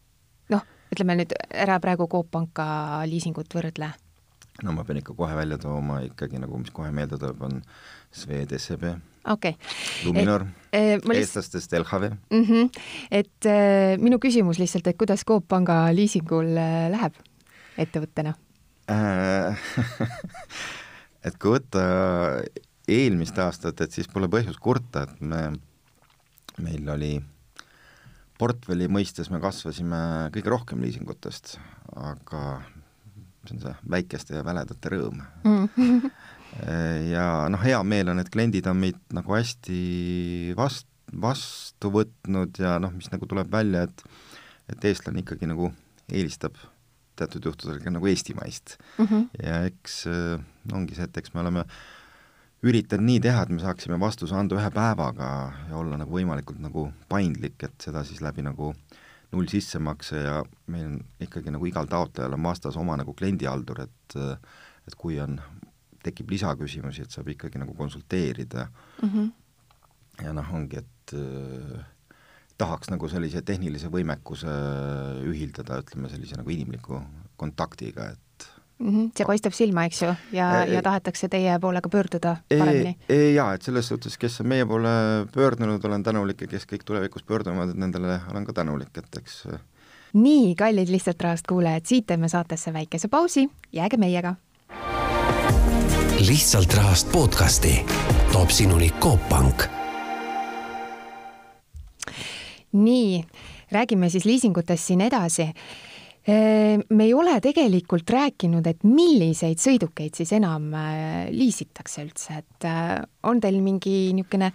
noh, 0.53 0.63
ütleme 0.95 1.19
nüüd 1.21 1.35
ära 1.51 1.79
praegu 1.83 2.09
Coop 2.11 2.31
Panka 2.31 2.67
liisingut 3.11 3.55
võrdle. 3.57 3.91
no 4.63 4.77
ma 4.77 4.87
pean 4.87 5.03
ikka 5.03 5.17
kohe 5.19 5.37
välja 5.37 5.59
tooma 5.63 6.01
ikkagi 6.07 6.41
nagu, 6.43 6.59
mis 6.63 6.73
kohe 6.75 6.93
meelde 6.95 7.19
tuleb, 7.19 7.43
on 7.43 7.61
Swed 8.15 8.55
SEB. 8.59 8.87
okei 9.27 9.57
okay.. 9.57 9.57
Luminor 10.07 10.47
eh,, 10.71 10.97
eh, 10.97 11.15
eestlastest 11.19 11.75
LHV 11.81 12.11
mm. 12.13 12.45
-hmm. 12.45 12.83
et 13.11 13.51
eh, 13.51 13.99
minu 13.99 14.19
küsimus 14.23 14.63
lihtsalt, 14.63 14.87
et 14.87 14.99
kuidas 14.99 15.25
Coop 15.25 15.49
Panga 15.49 15.85
liisingul 15.93 16.55
eh, 16.57 16.87
läheb 16.95 17.19
ettevõttena 17.77 18.37
äh, 18.91 19.59
et 21.27 21.35
kui 21.43 21.59
võtta 21.59 21.83
eelmist 22.87 23.39
aastat, 23.43 23.81
et 23.83 23.95
siis 23.95 24.09
pole 24.11 24.29
põhjust 24.31 24.61
kurta, 24.63 25.07
et 25.07 25.21
me, 25.21 25.43
meil 26.63 26.93
oli 26.95 27.15
portfelli 28.39 28.89
mõistes 28.93 29.31
me 29.33 29.41
kasvasime 29.43 29.99
kõige 30.35 30.53
rohkem 30.53 30.83
liisingutest, 30.85 31.57
aga 31.97 32.43
see 33.47 33.57
on 33.57 33.63
see 33.63 33.75
väikeste 33.97 34.37
ja 34.37 34.45
väledate 34.47 34.93
rõõm 34.93 35.23
mm. 35.47 36.07
ja 37.15 37.27
noh, 37.53 37.63
hea 37.63 37.81
meel 37.87 38.13
on, 38.13 38.21
et 38.23 38.31
kliendid 38.33 38.69
on 38.71 38.79
meid 38.81 38.99
nagu 39.15 39.37
hästi 39.37 39.81
vast-, 40.59 40.91
vastu 41.13 41.93
võtnud 41.95 42.61
ja 42.63 42.77
noh, 42.83 42.95
mis 42.95 43.11
nagu 43.13 43.29
tuleb 43.29 43.51
välja, 43.53 43.87
et 43.89 44.07
et 44.67 44.83
eestlane 44.89 45.23
ikkagi 45.23 45.47
nagu 45.47 45.71
eelistab 46.11 46.57
teatud 47.17 47.45
juhtudel 47.47 47.79
ka 47.81 47.91
nagu 47.95 48.09
eestimaist 48.11 48.77
mm. 48.99 49.07
-hmm. 49.07 49.29
ja 49.47 49.61
eks 49.71 50.03
ongi 50.75 50.99
see, 50.99 51.07
et 51.07 51.23
eks 51.23 51.33
me 51.35 51.45
oleme 51.45 51.63
äh, 51.63 51.96
üritan 52.67 53.05
nii 53.07 53.21
teha, 53.25 53.43
et 53.45 53.53
me 53.55 53.63
saaksime 53.63 53.99
vastuse 54.01 54.37
anda 54.37 54.59
ühe 54.59 54.71
päevaga 54.75 55.31
ja 55.71 55.79
olla 55.79 55.99
nagu 56.01 56.15
võimalikult 56.17 56.61
nagu 56.63 56.89
paindlik, 57.11 57.59
et 57.67 57.89
seda 57.89 58.05
siis 58.07 58.23
läbi 58.25 58.45
nagu 58.47 58.73
null 59.33 59.49
sissemakse 59.51 60.23
ja 60.23 60.37
meil 60.73 60.87
on 60.91 61.01
ikkagi 61.23 61.53
nagu 61.55 61.67
igal 61.69 61.89
taotlejal 61.91 62.37
on 62.37 62.47
vastas 62.47 62.79
oma 62.81 62.97
nagu 62.99 63.15
kliendihaldur, 63.17 63.83
et 63.87 64.19
et 64.87 64.95
kui 64.95 65.19
on, 65.19 65.41
tekib 66.07 66.31
lisaküsimusi, 66.31 67.03
et 67.03 67.11
saab 67.11 67.33
ikkagi 67.33 67.59
nagu 67.59 67.75
konsulteerida 67.75 68.69
mm. 69.03 69.09
-hmm. 69.09 69.31
ja 70.25 70.33
noh, 70.33 70.53
ongi, 70.55 70.79
et 70.79 71.15
äh, 71.19 71.85
tahaks 72.59 72.91
nagu 72.93 73.09
sellise 73.09 73.43
tehnilise 73.43 73.91
võimekuse 73.93 74.53
ühildada, 75.27 75.81
ütleme 75.83 76.11
sellise 76.13 76.39
nagu 76.39 76.51
inimliku 76.51 77.03
kontaktiga, 77.37 78.13
et 78.15 78.26
mm. 78.79 78.89
-hmm. 78.89 79.11
see 79.17 79.27
paistab 79.27 79.53
silma, 79.53 79.85
eks 79.85 80.03
ju, 80.03 80.15
ja 80.33 80.65
e, 80.65 80.75
ja 80.75 80.83
tahetakse 80.83 81.29
teie 81.29 81.59
poole 81.61 81.81
ka 81.81 81.89
pöörduda 81.89 82.37
paremini 82.59 82.97
e,? 83.09 83.33
jaa, 83.35 83.53
et 83.55 83.63
selles 83.63 83.89
suhtes, 83.89 84.19
kes 84.19 84.41
on 84.41 84.47
meie 84.47 84.67
poole 84.67 84.89
pöördunud, 85.35 85.85
olen 85.85 86.03
tänulik 86.03 86.41
ja 86.41 86.49
kes 86.49 86.67
kõik 86.67 86.85
tulevikus 86.85 87.23
pöörduvad, 87.23 87.71
et 87.71 87.77
nendele 87.77 88.21
olen 88.31 88.45
ka 88.45 88.53
tänulik, 88.53 88.97
et 88.99 89.23
eks 89.23 89.47
nii, 90.13 90.55
kallid 90.55 90.89
Lihtsalt 90.89 91.23
Rahast 91.23 91.47
kuulajad, 91.47 91.85
siit 91.85 92.07
teeme 92.07 92.29
saatesse 92.29 92.73
väikese 92.73 93.09
pausi, 93.09 93.49
jääge 93.73 93.97
meiega! 93.97 94.37
lihtsalt 96.21 96.75
rahast 96.75 97.13
podcasti 97.13 97.85
toob 98.33 98.51
sinuni 98.51 98.91
Coop 99.01 99.29
Pank. 99.29 99.63
nii, 102.73 103.25
räägime 103.73 104.09
siis 104.09 104.25
liisingutest 104.25 104.85
siin 104.85 105.01
edasi 105.01 105.53
me 106.27 107.05
ei 107.05 107.13
ole 107.15 107.37
tegelikult 107.43 108.11
rääkinud, 108.11 108.67
et 108.67 108.83
milliseid 108.87 109.61
sõidukeid 109.63 110.17
siis 110.19 110.33
enam 110.35 110.73
äh, 110.75 111.29
liisitakse 111.31 112.03
üldse, 112.03 112.41
et 112.43 112.67
äh, 112.67 112.97
on 113.31 113.41
teil 113.43 113.61
mingi 113.63 114.11
niisugune 114.17 114.51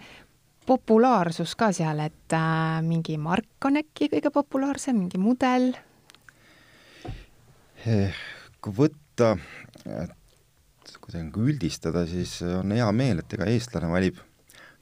populaarsus 0.68 1.56
ka 1.58 1.70
seal, 1.74 2.02
et 2.04 2.36
äh, 2.36 2.82
mingi 2.84 3.16
mark 3.18 3.68
on 3.68 3.80
äkki 3.80 4.10
kõige 4.12 4.32
populaarsem, 4.34 4.98
mingi 5.00 5.20
mudel? 5.20 5.72
Eh, 7.88 8.20
kui 8.62 8.76
võtta, 8.76 9.32
kuidagi 9.82 11.24
nagu 11.24 11.46
üldistada, 11.48 12.04
siis 12.06 12.36
on 12.46 12.76
hea 12.76 12.90
meel, 12.94 13.24
et 13.24 13.32
ega 13.34 13.48
eestlane 13.50 13.88
valib 13.90 14.20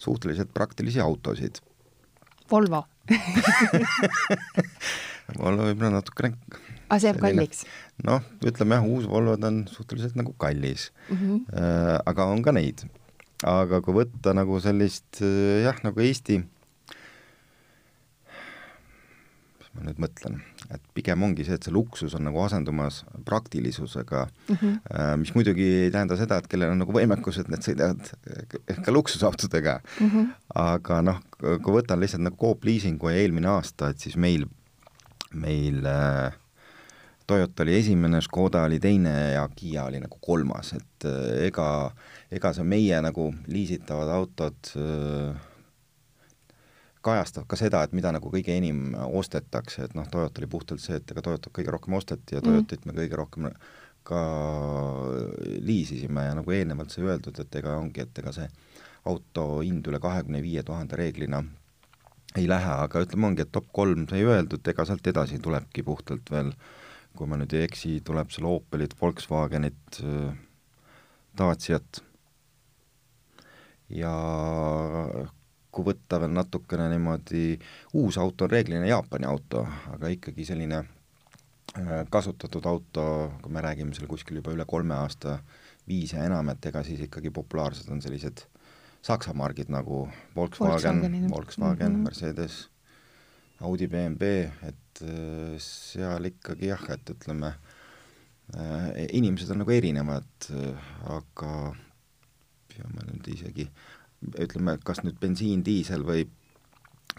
suhteliselt 0.00 0.50
praktilisi 0.52 1.00
autosid. 1.00 1.62
Volvo 2.50 2.82
Volvo 5.38 5.68
võib-olla 5.68 5.94
natukene 6.00 6.34
aga 6.90 7.00
see 7.00 7.10
jääb 7.12 7.20
kalliks? 7.22 7.64
noh, 8.06 8.24
ütleme 8.46 8.78
jah, 8.78 8.86
uus 8.86 9.08
Volvod 9.10 9.44
on 9.46 9.64
suhteliselt 9.70 10.16
nagu 10.18 10.34
kallis 10.40 10.90
mm, 11.08 11.16
-hmm. 11.16 11.42
äh, 11.54 11.98
aga 12.06 12.30
on 12.34 12.42
ka 12.42 12.54
neid. 12.56 12.86
aga 13.46 13.80
kui 13.80 13.94
võtta 14.02 14.34
nagu 14.36 14.60
sellist 14.60 15.22
äh, 15.22 15.62
jah, 15.64 15.78
nagu 15.86 16.00
Eesti, 16.00 16.40
mis 19.60 19.70
ma 19.74 19.86
nüüd 19.86 20.02
mõtlen, 20.02 20.40
et 20.74 20.82
pigem 20.94 21.22
ongi 21.22 21.46
see, 21.46 21.54
et 21.54 21.64
see 21.64 21.74
luksus 21.74 22.14
on 22.18 22.26
nagu 22.26 22.42
asendumas 22.42 23.04
praktilisusega 23.24 24.26
mm, 24.26 24.56
-hmm. 24.56 24.76
äh, 24.90 25.16
mis 25.22 25.34
muidugi 25.34 25.70
ei 25.86 25.90
tähenda 25.94 26.18
seda, 26.18 26.38
et 26.38 26.50
kellel 26.50 26.74
on 26.74 26.82
nagu 26.82 26.92
võimekus, 26.92 27.38
et 27.40 27.48
need 27.48 27.62
sõidavad 27.62 28.12
ka 28.84 28.92
luksusautodega 28.92 29.80
mm, 30.00 30.10
-hmm. 30.10 30.28
aga 30.66 31.02
noh, 31.02 31.22
kui 31.38 31.78
võtan 31.78 32.02
lihtsalt 32.02 32.26
nagu 32.26 32.36
Coop 32.36 32.64
Leasingu 32.64 33.08
ja 33.08 33.22
eelmine 33.22 33.48
aasta, 33.48 33.94
et 33.94 33.98
siis 33.98 34.16
meil, 34.16 34.46
meil 35.32 35.86
äh, 35.86 36.34
Toyota 37.30 37.62
oli 37.62 37.76
esimene, 37.78 38.18
Škoda 38.20 38.64
oli 38.66 38.80
teine 38.82 39.12
ja 39.32 39.44
Kiia 39.54 39.84
oli 39.86 40.00
nagu 40.02 40.18
kolmas, 40.20 40.72
et 40.74 41.04
äh, 41.06 41.44
ega, 41.46 41.66
ega 42.32 42.50
see 42.56 42.64
meie 42.66 42.98
nagu 43.04 43.28
liisitavad 43.46 44.10
autod 44.10 44.72
äh, 44.80 45.36
kajastab 47.06 47.46
ka 47.46 47.58
seda, 47.60 47.84
et 47.86 47.94
mida 47.94 48.10
nagu 48.16 48.32
kõige 48.32 48.56
enim 48.58 48.96
ostetakse, 49.20 49.86
et 49.86 49.94
noh, 49.94 50.08
Toyota 50.10 50.42
oli 50.42 50.50
puhtalt 50.50 50.82
see, 50.82 50.98
et 50.98 51.14
ega 51.14 51.22
Toyotat 51.28 51.54
kõige 51.54 51.76
rohkem 51.76 51.96
osteti 52.00 52.34
ja 52.34 52.42
Toyotit 52.42 52.82
mm. 52.82 52.90
me 52.90 52.98
kõige 52.98 53.22
rohkem 53.22 53.48
ka 54.10 54.24
liisisime 55.70 56.26
ja 56.26 56.34
nagu 56.34 56.56
eelnevalt 56.56 56.90
sai 56.90 57.06
öeldud, 57.06 57.38
et 57.38 57.62
ega 57.62 57.78
ongi, 57.78 58.02
et 58.02 58.22
ega 58.24 58.34
see 58.34 58.50
auto 59.06 59.46
hind 59.60 59.86
üle 59.86 60.02
kahekümne 60.02 60.42
viie 60.42 60.66
tuhande 60.66 60.98
reeglina 60.98 61.44
ei 62.34 62.50
lähe, 62.50 62.74
aga 62.88 63.06
ütleme, 63.06 63.30
ongi, 63.30 63.46
et 63.46 63.54
top 63.54 63.70
kolm 63.74 64.08
sai 64.10 64.26
öeldud, 64.26 64.66
ega 64.74 64.86
sealt 64.88 65.06
edasi 65.14 65.38
tulebki 65.42 65.86
puhtalt 65.86 66.30
veel 66.34 66.50
äh, 66.50 66.68
kui 67.16 67.28
ma 67.28 67.38
nüüd 67.40 67.52
ei 67.56 67.66
eksi, 67.66 67.98
tuleb 68.06 68.30
seal 68.32 68.46
Opelit, 68.50 68.94
Volkswagenit, 69.00 70.00
Daciat. 71.38 72.00
Ja 73.90 74.14
kui 75.70 75.86
võtta 75.86 76.18
veel 76.22 76.32
natukene 76.34 76.88
niimoodi, 76.90 77.58
uus 77.98 78.18
auto 78.18 78.46
on 78.46 78.52
reeglina 78.54 78.88
Jaapani 78.90 79.28
auto, 79.30 79.64
aga 79.94 80.10
ikkagi 80.10 80.46
selline 80.46 80.80
äh, 80.82 81.92
kasutatud 82.10 82.66
auto, 82.66 83.04
kui 83.42 83.54
me 83.54 83.62
räägime 83.64 83.94
seal 83.96 84.10
kuskil 84.10 84.40
juba 84.40 84.54
üle 84.54 84.66
kolme 84.68 84.96
aasta, 84.98 85.38
viis 85.88 86.14
ja 86.14 86.24
enam, 86.26 86.50
et 86.52 86.66
ega 86.70 86.82
siis 86.86 87.02
ikkagi 87.06 87.32
populaarsed 87.34 87.90
on 87.90 88.02
sellised 88.02 88.46
Saksa 89.00 89.32
margid 89.32 89.70
nagu 89.72 90.02
Volkswagen, 90.36 91.00
Volkswagen 91.30 91.92
mm, 91.92 91.94
-hmm. 91.94 92.04
Mercedes, 92.04 92.68
Audi, 93.60 93.86
BMW, 93.92 94.46
et 94.68 94.90
Äh, 95.00 95.56
seal 95.62 96.28
ikkagi 96.28 96.68
jah, 96.68 96.82
et 96.92 97.10
ütleme, 97.14 97.54
äh, 98.52 99.06
inimesed 99.16 99.52
on 99.54 99.62
nagu 99.62 99.72
erinevad, 99.72 100.28
äh, 100.52 100.90
aga 101.08 101.52
ja 102.76 102.90
ma 102.92 103.06
nüüd 103.08 103.30
isegi, 103.32 103.64
ütleme, 104.44 104.76
kas 104.84 105.00
nüüd 105.06 105.16
bensiin, 105.22 105.64
diisel 105.64 106.04
või 106.04 106.26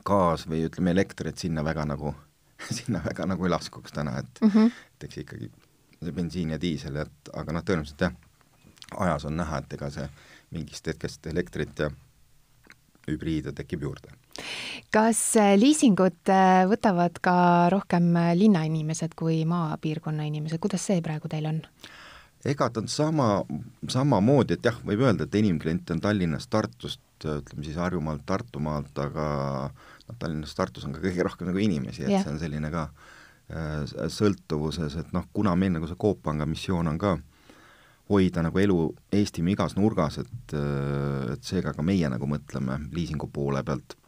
gaas 0.06 0.46
või 0.50 0.62
ütleme, 0.68 0.94
elektr, 0.94 1.32
et 1.32 1.42
sinna 1.42 1.66
väga 1.66 1.88
nagu, 1.90 2.14
sinna 2.78 3.02
väga 3.08 3.26
nagu 3.34 3.50
ei 3.50 3.54
laskuks 3.56 3.98
täna, 3.98 4.20
et 4.22 4.44
mm, 4.44 4.54
-hmm. 4.54 4.72
et 4.94 5.10
eks 5.10 5.24
ikkagi 5.24 5.50
see 6.02 6.14
bensiin 6.14 6.54
ja 6.54 6.62
diisel, 6.62 7.02
et 7.02 7.34
aga 7.34 7.58
noh, 7.58 7.66
tõenäoliselt 7.66 8.06
jah, 8.06 8.14
ajas 9.08 9.26
on 9.26 9.40
näha, 9.42 9.64
et 9.64 9.74
ega 9.74 9.90
see 9.90 10.10
mingist 10.54 10.86
hetkest 10.86 11.26
elektrit 11.34 11.80
ja 11.80 11.90
hübriide 13.08 13.58
tekib 13.58 13.90
juurde 13.90 14.14
kas 14.92 15.20
äh, 15.40 15.54
liisingut 15.60 16.30
äh, 16.32 16.64
võtavad 16.70 17.20
ka 17.24 17.36
rohkem 17.72 18.12
äh, 18.20 18.34
linnainimesed 18.38 19.16
kui 19.20 19.42
maapiirkonna 19.48 20.28
inimesed, 20.28 20.60
kuidas 20.64 20.86
see 20.90 21.02
praegu 21.06 21.32
teil 21.32 21.48
on? 21.52 21.62
ega 22.46 22.72
ta 22.74 22.82
on 22.82 22.90
sama, 22.90 23.28
samamoodi, 23.94 24.58
et 24.58 24.66
jah, 24.66 24.80
võib 24.86 25.04
öelda, 25.06 25.28
et 25.28 25.36
enim 25.38 25.60
kliente 25.62 25.94
on 25.94 26.02
Tallinnast, 26.02 26.50
Tartust, 26.50 27.04
ütleme 27.22 27.66
siis 27.68 27.78
Harjumaalt, 27.78 28.24
Tartumaalt, 28.26 28.96
aga 28.98 29.26
noh, 29.70 30.16
Tallinnas, 30.18 30.56
Tartus 30.58 30.88
on 30.88 30.96
ka 30.96 31.04
kõige 31.04 31.28
rohkem 31.28 31.52
nagu 31.52 31.62
inimesi, 31.62 32.02
et 32.02 32.16
yeah. 32.16 32.26
see 32.26 32.34
on 32.34 32.42
selline 32.42 32.74
ka 32.74 32.88
sõltuvuses, 34.10 34.96
et 34.98 35.14
noh, 35.14 35.28
kuna 35.36 35.54
meil 35.60 35.76
nagu 35.76 35.86
see 35.86 36.00
Coop 36.02 36.24
Panga 36.24 36.48
missioon 36.48 36.88
on 36.88 36.98
ka 36.98 37.18
hoida 38.10 38.42
nagu 38.42 38.60
elu 38.60 38.78
Eestimaa 39.14 39.54
igas 39.54 39.78
nurgas, 39.78 40.18
et, 40.24 40.56
et 41.36 41.46
seega 41.46 41.76
ka 41.78 41.86
meie 41.86 42.10
nagu 42.10 42.26
mõtleme 42.32 42.80
liisingu 42.96 43.30
poole 43.30 43.62
pealt 43.68 44.01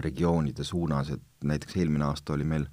regioonide 0.00 0.64
suunas, 0.64 1.10
et 1.10 1.22
näiteks 1.44 1.76
eelmine 1.76 2.04
aasta 2.04 2.34
oli 2.34 2.44
meil 2.44 2.66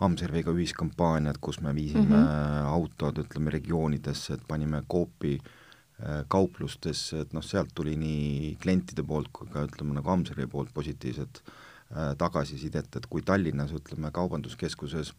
Amserviga 0.00 0.52
ühiskampaaniad, 0.54 1.40
kus 1.40 1.60
me 1.60 1.74
viisime 1.74 2.04
mm 2.04 2.22
-hmm. 2.22 2.66
autod, 2.70 3.18
ütleme, 3.18 3.50
regioonidesse, 3.50 4.34
et 4.34 4.42
panime 4.48 4.82
Coopi 4.92 5.38
äh, 5.38 6.24
kauplustesse, 6.28 7.20
et 7.20 7.32
noh, 7.32 7.42
sealt 7.42 7.74
tuli 7.74 7.96
nii 7.96 8.56
klientide 8.62 9.02
poolt 9.02 9.28
kui 9.32 9.48
ka 9.48 9.64
ütleme, 9.66 9.94
nagu 9.94 10.10
Amservi 10.10 10.46
poolt 10.46 10.70
positiivset 10.74 11.42
äh, 11.42 12.14
tagasisidet, 12.18 12.96
et 12.96 13.06
kui 13.06 13.22
Tallinnas, 13.22 13.72
ütleme, 13.72 14.10
kaubanduskeskuses 14.10 15.14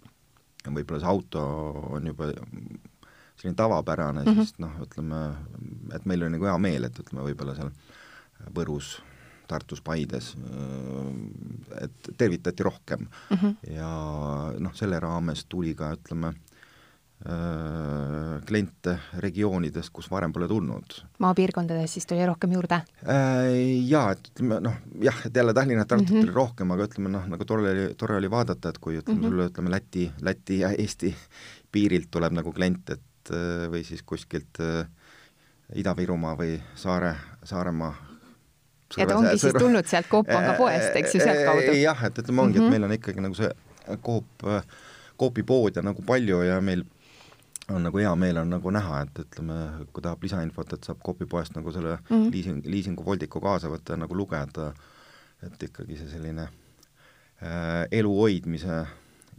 võib-olla 0.67 0.99
see 0.99 1.09
auto 1.09 1.41
on 1.95 2.07
juba 2.07 2.31
selline 3.39 3.55
tavapärane 3.55 4.23
mm, 4.23 4.31
-hmm. 4.31 4.35
siis 4.43 4.59
noh, 4.59 4.71
ütleme, 4.83 5.35
et 5.95 6.05
meil 6.05 6.23
oli 6.23 6.35
nagu 6.35 6.45
hea 6.45 6.57
meel, 6.57 6.83
et 6.83 6.99
ütleme, 6.99 7.23
võib-olla 7.31 7.55
seal 7.55 7.71
Võrus, 8.55 9.01
Tartus, 9.49 9.81
Paides, 9.81 10.35
et 11.81 12.11
tervitati 12.17 12.63
rohkem 12.63 13.07
mm. 13.07 13.37
-hmm. 13.37 13.73
ja 13.73 13.89
noh, 14.59 14.75
selle 14.77 14.99
raames 15.01 15.45
tuli 15.49 15.73
ka, 15.75 15.91
ütleme, 15.97 16.33
kliente 18.47 18.93
regioonidest, 19.19 19.91
kus 19.91 20.07
varem 20.11 20.31
pole 20.31 20.47
tulnud. 20.47 20.93
maapiirkondades 21.19 21.93
siis 21.93 22.05
tuli 22.07 22.25
rohkem 22.25 22.53
juurde? 22.55 22.79
Jaa, 23.89 24.11
et 24.11 24.29
ütleme 24.31 24.61
noh, 24.63 24.77
jah, 25.03 25.17
et 25.25 25.35
jälle 25.35 25.53
Tallinna, 25.53 25.85
Tartut 25.85 26.09
mm 26.09 26.15
-hmm. 26.15 26.21
tuli 26.21 26.33
rohkem, 26.33 26.71
aga 26.71 26.87
ütleme 26.87 27.09
noh, 27.09 27.27
nagu 27.27 27.45
tore 27.45 27.71
oli, 27.71 27.93
tore 27.95 28.15
oli 28.15 28.31
vaadata, 28.31 28.69
et 28.69 28.77
kui 28.77 28.97
ütleme 28.97 29.19
mm 29.19 29.25
-hmm. 29.25 29.29
sulle, 29.29 29.47
ütleme 29.51 29.71
Läti, 29.71 30.11
Läti 30.21 30.59
ja 30.59 30.69
Eesti 30.69 31.15
piirilt 31.71 32.07
tuleb 32.11 32.33
nagu 32.33 32.53
klient, 32.53 32.89
et 32.89 33.01
või 33.69 33.83
siis 33.83 34.01
kuskilt 34.03 34.57
Ida-Virumaa 35.75 36.37
või 36.37 36.61
Saare, 36.75 37.15
Saaremaa 37.43 38.08
ja 38.97 39.07
ta 39.07 39.17
ongi 39.17 39.37
siis 39.37 39.57
tulnud 39.57 39.89
sealt 39.89 40.07
Coop 40.11 40.27
Panga 40.27 40.53
poest, 40.57 40.95
eks 40.95 41.15
ju, 41.15 41.23
sealtkaudu? 41.23 41.73
jah, 41.77 42.05
et 42.07 42.21
ütleme, 42.23 42.45
ongi 42.45 42.57
et 42.57 42.63
mhm. 42.63 42.71
meil 42.75 42.87
on 42.87 42.95
ikkagi 42.95 43.25
nagu 43.25 43.37
see 43.37 43.51
Coop, 44.05 44.47
Coopi 45.19 45.43
pood 45.43 45.75
ja 45.75 45.83
nagu 45.85 46.05
palju 46.05 46.41
ja 46.47 46.59
meil 46.61 46.85
on 47.69 47.83
nagu 47.85 48.01
hea 48.01 48.11
meel 48.17 48.39
on 48.41 48.49
nagu 48.49 48.71
näha, 48.73 49.03
et 49.05 49.21
ütleme, 49.23 49.57
kui 49.93 50.03
tahab 50.05 50.23
lisainfot, 50.25 50.73
et 50.73 50.87
saab 50.87 51.01
Coopi 51.05 51.27
poest 51.29 51.55
nagu 51.55 51.71
selle 51.71 51.97
mm 51.97 52.15
-hmm. 52.15 52.31
liising, 52.33 52.61
liisingu 52.65 53.05
voldiku 53.05 53.41
kaasa 53.41 53.69
võtta 53.69 53.93
ja 53.93 53.97
nagu 53.97 54.15
lugeda, 54.15 54.73
et 55.43 55.63
ikkagi 55.63 55.97
see 55.97 56.09
selline 56.09 56.41
äh, 56.41 57.85
elu 57.91 58.15
hoidmise 58.15 58.85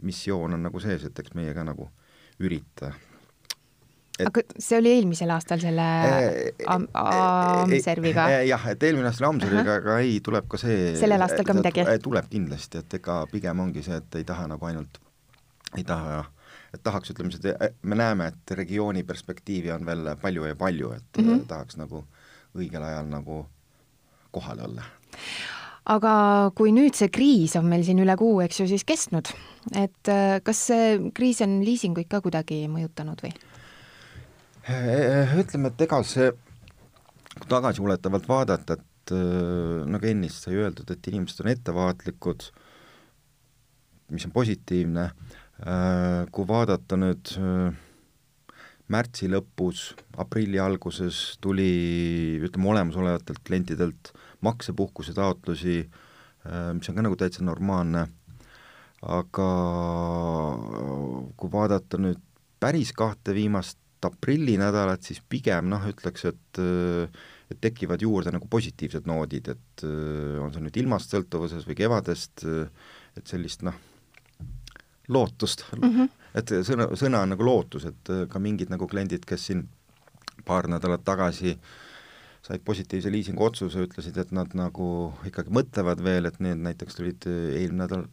missioon 0.01 0.53
on 0.53 0.63
nagu 0.63 0.79
sees, 0.79 1.03
et 1.03 1.19
eks 1.19 1.33
meie 1.33 1.53
ka 1.53 1.63
nagu 1.63 1.89
ürita 2.39 2.93
et 4.19 4.27
aga 4.27 4.43
see 4.57 4.77
oli 4.77 4.91
eelmisel 4.97 5.31
aastal 5.33 5.61
selle 5.63 5.85
am-, 6.69 6.87
Amserviga? 6.97 8.27
jah, 8.47 8.67
et 8.73 8.83
eelmine 8.83 9.09
aasta 9.09 9.25
oli 9.25 9.29
Amserviga, 9.35 9.77
aga 9.81 9.97
ei, 10.03 10.19
tuleb 10.23 10.49
ka 10.51 10.59
see 10.61 10.91
sellel 10.99 11.25
aastal 11.25 11.47
ka 11.47 11.55
midagi? 11.57 11.85
tuleb 12.03 12.29
kindlasti, 12.31 12.83
et 12.83 12.99
ega 12.99 13.21
pigem 13.31 13.63
ongi 13.63 13.85
see, 13.85 14.01
et 14.01 14.19
ei 14.21 14.27
taha 14.27 14.49
nagu 14.51 14.69
ainult, 14.69 15.01
ei 15.77 15.87
taha 15.87 16.23
et 16.71 16.83
tahaks, 16.83 17.11
ütleme, 17.11 17.33
seda, 17.35 17.71
me 17.83 17.97
näeme, 17.99 18.29
et 18.31 18.53
regiooni 18.55 19.03
perspektiivi 19.07 19.73
on 19.75 19.87
veel 19.87 20.13
palju 20.21 20.45
ja 20.47 20.55
palju, 20.55 20.93
et 20.95 21.17
mm 21.19 21.27
-hmm. 21.27 21.47
tahaks 21.47 21.79
nagu 21.79 22.05
õigel 22.55 22.83
ajal 22.83 23.09
nagu 23.11 23.45
kohal 24.31 24.59
olla 24.67 24.87
aga 25.89 26.51
kui 26.55 26.71
nüüd 26.71 26.97
see 26.97 27.09
kriis 27.09 27.55
on 27.59 27.65
meil 27.65 27.83
siin 27.83 28.01
üle 28.03 28.15
kuu, 28.19 28.41
eks 28.45 28.61
ju, 28.61 28.67
siis 28.69 28.85
kestnud, 28.87 29.31
et 29.73 30.11
äh, 30.11 30.37
kas 30.45 30.67
see 30.69 31.11
kriis 31.17 31.41
on 31.41 31.61
liisinguid 31.65 32.09
ka 32.11 32.21
kuidagi 32.21 32.67
mõjutanud 32.71 33.23
või? 33.25 33.33
Eh, 34.61 35.31
ütleme, 35.41 35.71
et 35.71 35.81
ega 35.87 35.97
see, 36.05 36.27
kui 37.33 37.47
tagasiulatavalt 37.49 38.27
vaadata, 38.29 38.75
et 38.77 39.13
eh, 39.15 39.79
nagu 39.89 40.05
ennist 40.05 40.45
sai 40.45 40.59
öeldud, 40.61 40.91
et 40.93 41.09
inimesed 41.09 41.41
on 41.41 41.49
ettevaatlikud, 41.49 42.45
mis 44.13 44.27
on 44.27 44.35
positiivne, 44.35 45.07
eh, 45.65 46.29
kui 46.29 46.45
vaadata 46.45 46.99
nüüd 47.01 47.33
märtsi 48.91 49.31
lõpus, 49.33 49.95
aprilli 50.21 50.61
alguses 50.61 51.39
tuli 51.41 52.37
ütleme, 52.45 52.69
olemasolevatelt 52.75 53.41
klientidelt 53.47 54.13
maksepuhkuse 54.45 55.15
taotlusi, 55.17 55.77
mis 56.75 56.89
on 56.89 56.97
ka 56.97 57.05
nagu 57.05 57.17
täitsa 57.17 57.45
normaalne, 57.45 58.03
aga 59.01 59.51
kui 61.39 61.53
vaadata 61.53 62.01
nüüd 62.01 62.19
päris 62.61 62.91
kahte 62.93 63.33
viimast 63.37 63.80
aprillinädalat, 64.07 65.03
siis 65.05 65.21
pigem 65.29 65.69
noh, 65.71 65.85
ütleks, 65.91 66.25
et 66.31 66.63
et 67.51 67.59
tekivad 67.59 67.99
juurde 67.99 68.31
nagu 68.31 68.47
positiivsed 68.47 69.07
noodid, 69.09 69.49
et 69.51 69.83
on 69.83 70.53
see 70.53 70.63
nüüd 70.63 70.77
ilmast 70.79 71.11
sõltuvuses 71.11 71.65
või 71.67 71.75
kevadest, 71.75 72.45
et 73.19 73.27
sellist 73.27 73.65
noh, 73.67 73.75
lootust 75.11 75.65
mm, 75.75 75.81
-hmm. 75.83 76.09
et 76.39 76.53
sõna, 76.63 76.87
sõna 76.95 77.25
on 77.25 77.33
nagu 77.33 77.43
lootus, 77.43 77.89
et 77.89 78.13
ka 78.31 78.39
mingid 78.39 78.71
nagu 78.71 78.87
kliendid, 78.87 79.27
kes 79.27 79.49
siin 79.49 79.65
paar 80.47 80.69
nädalat 80.71 81.03
tagasi 81.03 81.57
said 82.41 82.63
positiivse 82.65 83.11
liisingu 83.11 83.43
otsuse, 83.45 83.83
ütlesid, 83.83 84.17
et 84.17 84.31
nad 84.31 84.55
nagu 84.57 85.11
ikkagi 85.27 85.53
mõtlevad 85.53 85.99
veel, 86.01 86.25
et 86.25 86.39
need 86.39 86.63
näiteks 86.63 86.97
tulid 86.97 87.27
eelmine 87.27 87.83
nädal 87.83 88.07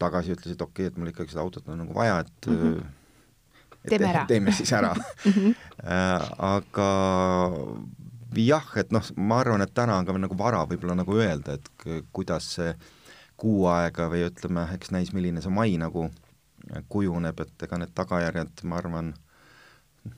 tagasi, 0.00 0.36
ütlesid 0.36 0.62
okei 0.62 0.86
okay,, 0.86 0.92
et 0.92 0.98
mul 1.00 1.10
ikkagi 1.10 1.34
seda 1.34 1.44
autot 1.44 1.68
on 1.68 1.82
nagu 1.82 1.94
vaja, 1.96 2.20
et 2.24 2.48
mm 2.48 2.60
-hmm 2.62 2.90
teeme 3.88 4.08
ära. 4.10 4.24
teeme 4.30 4.54
siis 4.54 4.72
ära 4.72 4.92
mhm. 5.28 5.52
äh, 5.82 6.30
aga 6.38 6.88
jah, 8.40 8.68
et 8.80 8.92
noh, 8.94 9.04
ma 9.16 9.40
arvan, 9.42 9.64
et 9.64 9.74
täna 9.74 9.98
on 10.00 10.08
ka 10.08 10.16
nagu 10.16 10.36
vara 10.38 10.62
võib-olla 10.68 10.96
nagu 10.96 11.16
öelda, 11.18 11.58
et 11.58 12.06
kuidas 12.14 12.54
see 12.56 12.72
kuu 13.42 13.66
aega 13.68 14.06
või 14.12 14.22
ütleme, 14.28 14.64
eks 14.76 14.92
näis, 14.94 15.10
milline 15.12 15.42
see 15.42 15.52
mai 15.52 15.74
nagu 15.80 16.06
kujuneb, 16.92 17.42
et 17.42 17.66
ega 17.66 17.78
need 17.80 17.92
tagajärjed, 17.96 18.62
ma 18.70 18.78
arvan, 18.78 19.12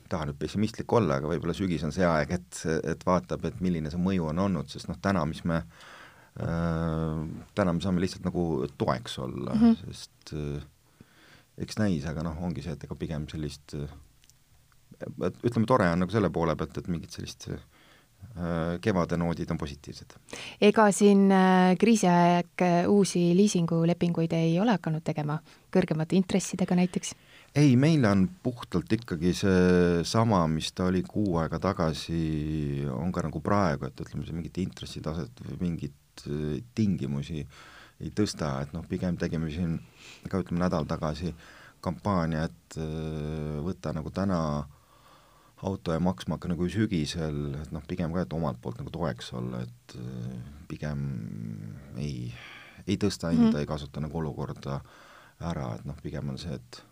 tahan 0.09 0.31
nüüd 0.31 0.39
pessimistlik 0.41 0.93
olla, 0.93 1.19
aga 1.19 1.29
võib-olla 1.29 1.55
sügis 1.57 1.83
on 1.85 1.93
see 1.95 2.05
aeg, 2.07 2.31
et, 2.37 2.61
et 2.93 3.05
vaatab, 3.05 3.47
et 3.49 3.59
milline 3.65 3.91
see 3.91 4.01
mõju 4.01 4.29
on 4.31 4.43
olnud, 4.45 4.69
sest 4.71 4.89
noh, 4.91 4.99
täna, 5.01 5.25
mis 5.29 5.43
me 5.47 5.61
äh,, 5.61 7.25
täna 7.57 7.73
me 7.73 7.83
saame 7.83 8.03
lihtsalt 8.03 8.25
nagu 8.27 8.45
toeks 8.77 9.19
olla 9.25 9.55
mm, 9.55 9.61
-hmm. 9.61 9.77
sest 9.85 10.33
äh, 10.37 10.63
eks 11.61 11.79
näis, 11.79 12.05
aga 12.09 12.25
noh, 12.25 12.35
ongi 12.43 12.63
see, 12.65 12.75
et 12.75 12.83
ega 12.87 12.97
pigem 12.99 13.29
sellist 13.31 13.77
et 14.99 15.45
ütleme, 15.45 15.67
tore 15.69 15.87
on 15.91 16.03
nagu 16.03 16.13
selle 16.13 16.31
poole 16.33 16.55
pealt, 16.57 16.77
et 16.79 16.87
mingit 16.91 17.15
sellist 17.15 17.47
äh, 17.51 18.77
kevade 18.83 19.17
noodid 19.19 19.51
on 19.51 19.59
positiivsed. 19.59 20.15
ega 20.69 20.87
siin 20.95 21.27
äh, 21.33 21.75
kriisiaeg 21.79 22.65
äh, 22.65 22.77
uusi 22.91 23.27
liisingulepinguid 23.37 24.35
ei 24.37 24.57
ole 24.61 24.77
hakanud 24.77 25.05
tegema, 25.05 25.39
kõrgemate 25.73 26.17
intressidega 26.19 26.77
näiteks? 26.79 27.15
ei, 27.55 27.75
meil 27.79 28.05
on 28.09 28.27
puhtalt 28.43 28.91
ikkagi 28.91 29.35
seesama, 29.35 30.43
mis 30.51 30.71
ta 30.75 30.89
oli 30.89 31.03
kuu 31.07 31.39
aega 31.43 31.59
tagasi, 31.69 32.87
on 32.91 33.13
ka 33.15 33.23
nagu 33.27 33.43
praegu, 33.43 33.87
et 33.87 34.03
ütleme, 34.07 34.27
see 34.27 34.35
mingit 34.35 34.59
intressitaset 34.63 35.45
või 35.47 35.61
mingit 35.69 36.25
tingimusi 36.75 37.41
äh, 37.43 37.63
ei 38.03 38.11
tõsta, 38.15 38.57
et 38.65 38.73
noh, 38.75 38.85
pigem 38.89 39.17
tegime 39.19 39.49
siin 39.53 39.77
ka 40.29 40.41
ütleme 40.43 40.63
nädal 40.65 40.87
tagasi 40.89 41.33
kampaania, 41.85 42.47
et 42.49 42.79
äh, 42.81 43.61
võta 43.65 43.93
nagu 43.95 44.11
täna 44.13 44.39
auto 45.65 45.93
ja 45.95 46.01
maksma 46.03 46.35
hakka 46.35 46.51
nagu 46.51 46.67
sügisel, 46.69 47.39
et 47.61 47.71
noh, 47.73 47.85
pigem 47.87 48.13
ka, 48.13 48.25
et 48.25 48.35
omalt 48.35 48.59
poolt 48.61 48.81
nagu 48.81 48.91
toeks 48.93 49.31
olla, 49.37 49.63
et 49.65 49.95
äh, 49.99 50.33
pigem 50.69 51.05
ei, 52.01 52.33
ei 52.85 52.97
tõsta 53.01 53.31
hinda 53.31 53.47
mm, 53.47 53.53
-hmm. 53.53 53.63
ei 53.63 53.69
kasuta 53.69 54.03
nagu 54.03 54.19
olukorda 54.19 54.81
ära, 55.39 55.71
et 55.75 55.87
noh, 55.87 55.97
pigem 56.03 56.29
on 56.29 56.41
see, 56.41 56.55
et 56.55 56.83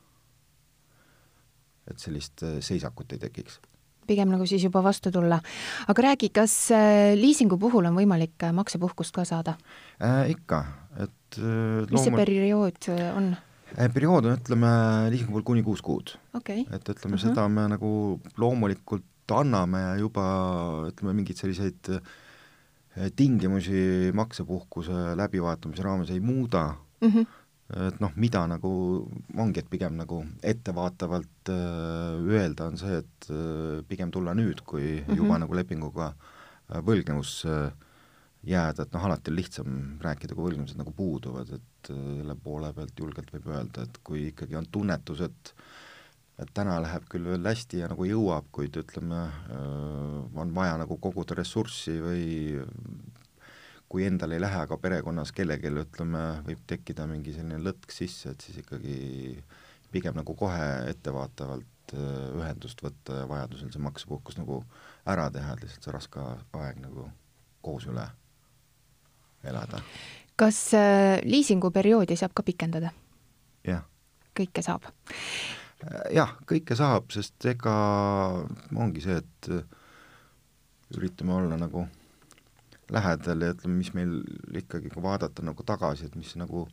et 1.91 1.99
sellist 1.99 2.43
äh, 2.47 2.61
seisakut 2.63 3.11
ei 3.11 3.19
tekiks 3.19 3.59
pigem 4.07 4.31
nagu 4.33 4.47
siis 4.49 4.63
juba 4.65 4.83
vastu 4.85 5.11
tulla. 5.11 5.39
aga 5.87 6.05
räägi, 6.09 6.29
kas 6.33 6.55
äh, 6.75 7.13
liisingu 7.19 7.57
puhul 7.59 7.89
on 7.89 7.97
võimalik 7.97 8.47
äh, 8.47 8.53
maksepuhkust 8.55 9.15
ka 9.15 9.25
saada 9.27 9.57
äh,? 9.99 10.33
ikka, 10.33 10.63
et 10.97 11.39
äh, 11.39 11.83
mis 11.91 12.05
see 12.07 12.15
periood 12.15 12.89
äh, 12.93 13.05
on 13.17 13.31
äh,? 13.77 13.89
periood 13.93 14.29
on, 14.29 14.37
ütleme, 14.37 14.73
liisingu 15.13 15.35
puhul 15.35 15.47
kuni 15.53 15.65
kuus 15.65 15.81
kuud 15.85 16.15
okay.. 16.33 16.65
et 16.71 16.89
ütleme 16.89 17.17
uh, 17.17 17.21
-huh. 17.21 17.29
seda 17.29 17.47
me 17.47 17.67
nagu 17.75 18.19
loomulikult 18.37 19.03
anname 19.33 19.79
ja 19.81 19.93
juba 19.97 20.23
ütleme, 20.89 21.13
mingeid 21.13 21.39
selliseid 21.39 21.93
tingimusi 23.17 24.11
maksepuhkuse 24.13 25.15
läbivaatamise 25.17 25.81
raames 25.81 26.11
ei 26.13 26.19
muuda 26.19 26.65
uh, 26.75 27.07
mhm. 27.07 27.23
Et 27.71 27.99
noh, 28.03 28.11
mida 28.19 28.43
nagu 28.49 28.69
ongi, 29.39 29.61
et 29.61 29.69
pigem 29.71 29.95
nagu 29.97 30.19
ettevaatavalt 30.45 31.51
äh, 31.53 32.19
öelda, 32.27 32.67
on 32.67 32.77
see, 32.79 32.99
et 32.99 33.29
äh, 33.31 33.79
pigem 33.87 34.11
tulla 34.11 34.35
nüüd, 34.37 34.61
kui 34.67 34.99
mm 34.99 35.07
-hmm. 35.07 35.17
juba 35.17 35.39
nagu 35.39 35.55
lepinguga 35.55 36.13
äh, 36.13 36.81
võlgnevusse 36.83 37.71
jääda, 38.43 38.83
et 38.83 38.93
noh, 38.93 39.05
alati 39.05 39.31
on 39.31 39.37
lihtsam 39.37 39.99
rääkida, 40.03 40.35
kui 40.35 40.43
võlgnevused 40.43 40.77
nagu 40.77 40.91
puuduvad, 40.91 41.49
et 41.55 41.87
selle 41.87 42.35
poole 42.35 42.73
pealt 42.73 42.99
julgelt 42.99 43.31
võib 43.31 43.47
öelda, 43.47 43.83
et 43.83 43.97
kui 44.03 44.27
ikkagi 44.27 44.55
on 44.55 44.67
tunnetus, 44.71 45.21
et 45.21 45.55
et 46.41 46.49
täna 46.53 46.79
läheb 46.81 47.03
küll 47.07 47.23
veel 47.29 47.45
hästi 47.45 47.77
ja 47.77 47.87
nagu 47.87 48.05
jõuab, 48.05 48.47
kuid 48.51 48.75
ütleme, 48.75 49.29
on 50.33 50.53
vaja 50.55 50.77
nagu 50.81 50.97
koguda 50.97 51.35
ressurssi 51.35 51.99
või 52.01 52.57
kui 53.93 54.07
endal 54.09 54.31
ei 54.33 54.41
lähe, 54.41 54.57
aga 54.65 54.77
perekonnas 54.81 55.29
kellelgi, 55.37 55.69
ütleme, 55.69 56.23
võib 56.47 56.63
tekkida 56.65 57.05
mingi 57.05 57.35
selline 57.35 57.59
lõtk 57.61 57.93
sisse, 57.93 58.31
et 58.33 58.41
siis 58.41 58.57
ikkagi 58.63 58.95
pigem 59.93 60.17
nagu 60.17 60.33
kohe 60.33 60.69
ettevaatavalt 60.89 61.93
äh, 61.93 62.07
ühendust 62.39 62.81
võtta 62.81 63.19
ja 63.21 63.27
vajadusel 63.29 63.69
see 63.69 63.83
maksepuhkus 63.85 64.39
nagu 64.39 64.63
ära 65.13 65.27
teha, 65.29 65.53
et 65.53 65.67
lihtsalt 65.67 65.85
see 65.85 65.93
raske 65.93 66.25
aeg 66.57 66.81
nagu 66.81 67.05
koos 67.61 67.85
üle 67.91 68.07
elada. 69.45 69.85
kas 70.41 70.65
äh, 70.73 71.21
liisinguperioodi 71.29 72.17
saab 72.17 72.33
ka 72.33 72.49
pikendada? 72.49 72.95
jah. 73.61 73.85
kõike 74.33 74.65
saab? 74.65 74.89
jah, 76.09 76.33
kõike 76.49 76.81
saab, 76.81 77.13
sest 77.13 77.45
ega 77.45 77.75
ongi 78.73 79.05
see, 79.05 79.21
et 79.21 80.97
üritame 80.97 81.37
olla 81.37 81.61
nagu 81.61 81.85
lähedal 82.91 83.41
ja 83.41 83.53
ütleme, 83.53 83.77
mis 83.77 83.93
meil 83.93 84.21
ikkagi, 84.59 84.89
kui 84.93 85.03
vaadata 85.03 85.45
nagu 85.45 85.63
tagasi, 85.63 86.09
et 86.09 86.15
mis 86.15 86.35
nagu 86.39 86.67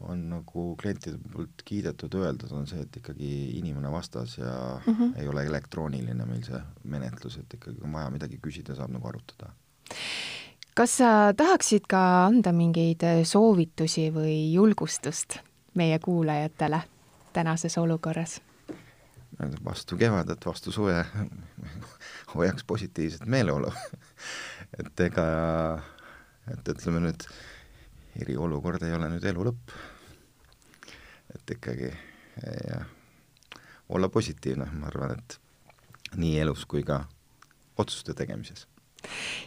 on 0.00 0.20
nagu 0.30 0.64
klientide 0.80 1.18
poolt 1.32 1.62
kiidetud, 1.66 2.14
öeldud, 2.14 2.52
on 2.54 2.66
see, 2.70 2.80
et 2.84 2.96
ikkagi 3.00 3.30
inimene 3.58 3.90
vastas 3.90 4.36
ja 4.38 4.80
mm 4.86 4.94
-hmm. 4.94 5.20
ei 5.20 5.28
ole 5.28 5.44
elektrooniline 5.46 6.26
meil 6.26 6.42
see 6.44 6.60
menetlus, 6.84 7.36
et 7.36 7.54
ikkagi 7.54 7.82
on 7.82 7.92
vaja 7.92 8.10
midagi 8.10 8.38
küsida, 8.46 8.76
saab 8.76 8.90
nagu 8.90 9.08
arutada. 9.08 9.52
kas 10.74 10.96
sa 10.96 11.34
tahaksid 11.36 11.86
ka 11.88 12.26
anda 12.26 12.52
mingeid 12.52 13.02
soovitusi 13.24 14.10
või 14.14 14.52
julgustust 14.52 15.38
meie 15.74 15.98
kuulajatele 15.98 16.82
tänases 17.32 17.78
olukorras? 17.78 18.40
vastu 19.64 19.96
kevadet, 19.96 20.46
vastu 20.46 20.72
suve 20.72 21.06
hoiaks 22.34 22.64
positiivset 22.64 23.26
meeleolu 23.26 23.72
et 24.76 25.00
ega, 25.00 25.26
et 26.52 26.72
ütleme 26.74 27.02
nüüd, 27.06 27.26
eriolukord 28.20 28.82
ei 28.84 28.94
ole 28.96 29.10
nüüd 29.14 29.24
elu 29.30 29.48
lõpp. 29.48 29.76
et 31.34 31.50
ikkagi 31.56 31.90
ja 32.68 32.80
olla 33.88 34.08
positiivne, 34.08 34.64
ma 34.80 34.88
arvan, 34.88 35.18
et 35.18 35.38
nii 36.16 36.38
elus 36.40 36.64
kui 36.64 36.82
ka 36.84 37.02
otsuste 37.76 38.14
tegemises 38.16 38.66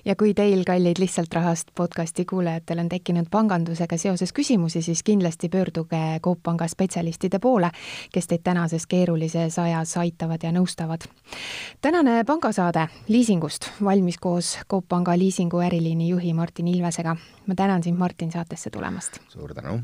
ja 0.05 0.15
kui 0.15 0.33
teil, 0.33 0.63
kallid 0.65 0.99
Lihtsalt 0.99 1.33
Rahast 1.33 1.67
podcasti 1.75 2.25
kuulajatel 2.25 2.79
on 2.79 2.89
tekkinud 2.89 3.27
pangandusega 3.31 3.97
seoses 3.97 4.33
küsimusi, 4.33 4.81
siis 4.81 5.03
kindlasti 5.03 5.49
pöörduge 5.49 6.19
Coop 6.23 6.39
Panga 6.43 6.67
spetsialistide 6.67 7.39
poole, 7.39 7.71
kes 8.13 8.27
teid 8.27 8.43
tänases 8.43 8.87
keerulises 8.87 9.59
ajas 9.59 9.97
aitavad 9.97 10.43
ja 10.43 10.51
nõustavad. 10.51 11.07
tänane 11.81 12.23
pangasaade 12.23 12.87
liisingust 13.07 13.69
valmis 13.83 14.17
koos 14.17 14.57
Coop 14.69 14.85
Panga 14.89 15.17
liisingu 15.17 15.59
äriliini 15.59 16.09
juhi 16.09 16.33
Martin 16.33 16.67
Ilvesega. 16.67 17.15
Ma 17.47 17.55
tänan 17.55 17.83
sind, 17.83 17.97
Martin, 17.97 18.31
saatesse 18.31 18.69
tulemast! 18.69 19.19
suur 19.27 19.53
tänu! 19.53 19.79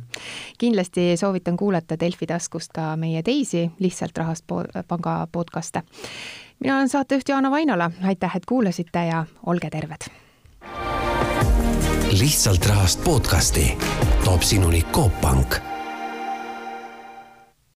kindlasti 0.58 1.18
soovitan 1.18 1.58
kuulata 1.58 2.00
Delfi 2.00 2.28
taskust 2.28 2.72
ka 2.74 2.96
meie 2.96 3.24
teisi 3.24 3.72
Lihtsalt 3.80 4.18
Rahast 4.18 4.44
po 4.48 4.64
panga 4.88 5.28
podcast'e 5.32 5.82
mina 6.60 6.76
olen 6.76 6.90
saatejuht 6.90 7.30
Jaana 7.30 7.52
Vainola, 7.52 7.92
aitäh, 8.04 8.36
et 8.36 8.46
kuulasite 8.46 9.06
ja 9.06 9.26
olge 9.46 9.70
terved. 9.70 10.10
lihtsalt 12.20 12.66
rahast 12.66 13.04
podcasti 13.04 13.78
toob 14.26 14.42
sinuni 14.42 14.84
Coop 14.92 15.22
Pank 15.22 15.77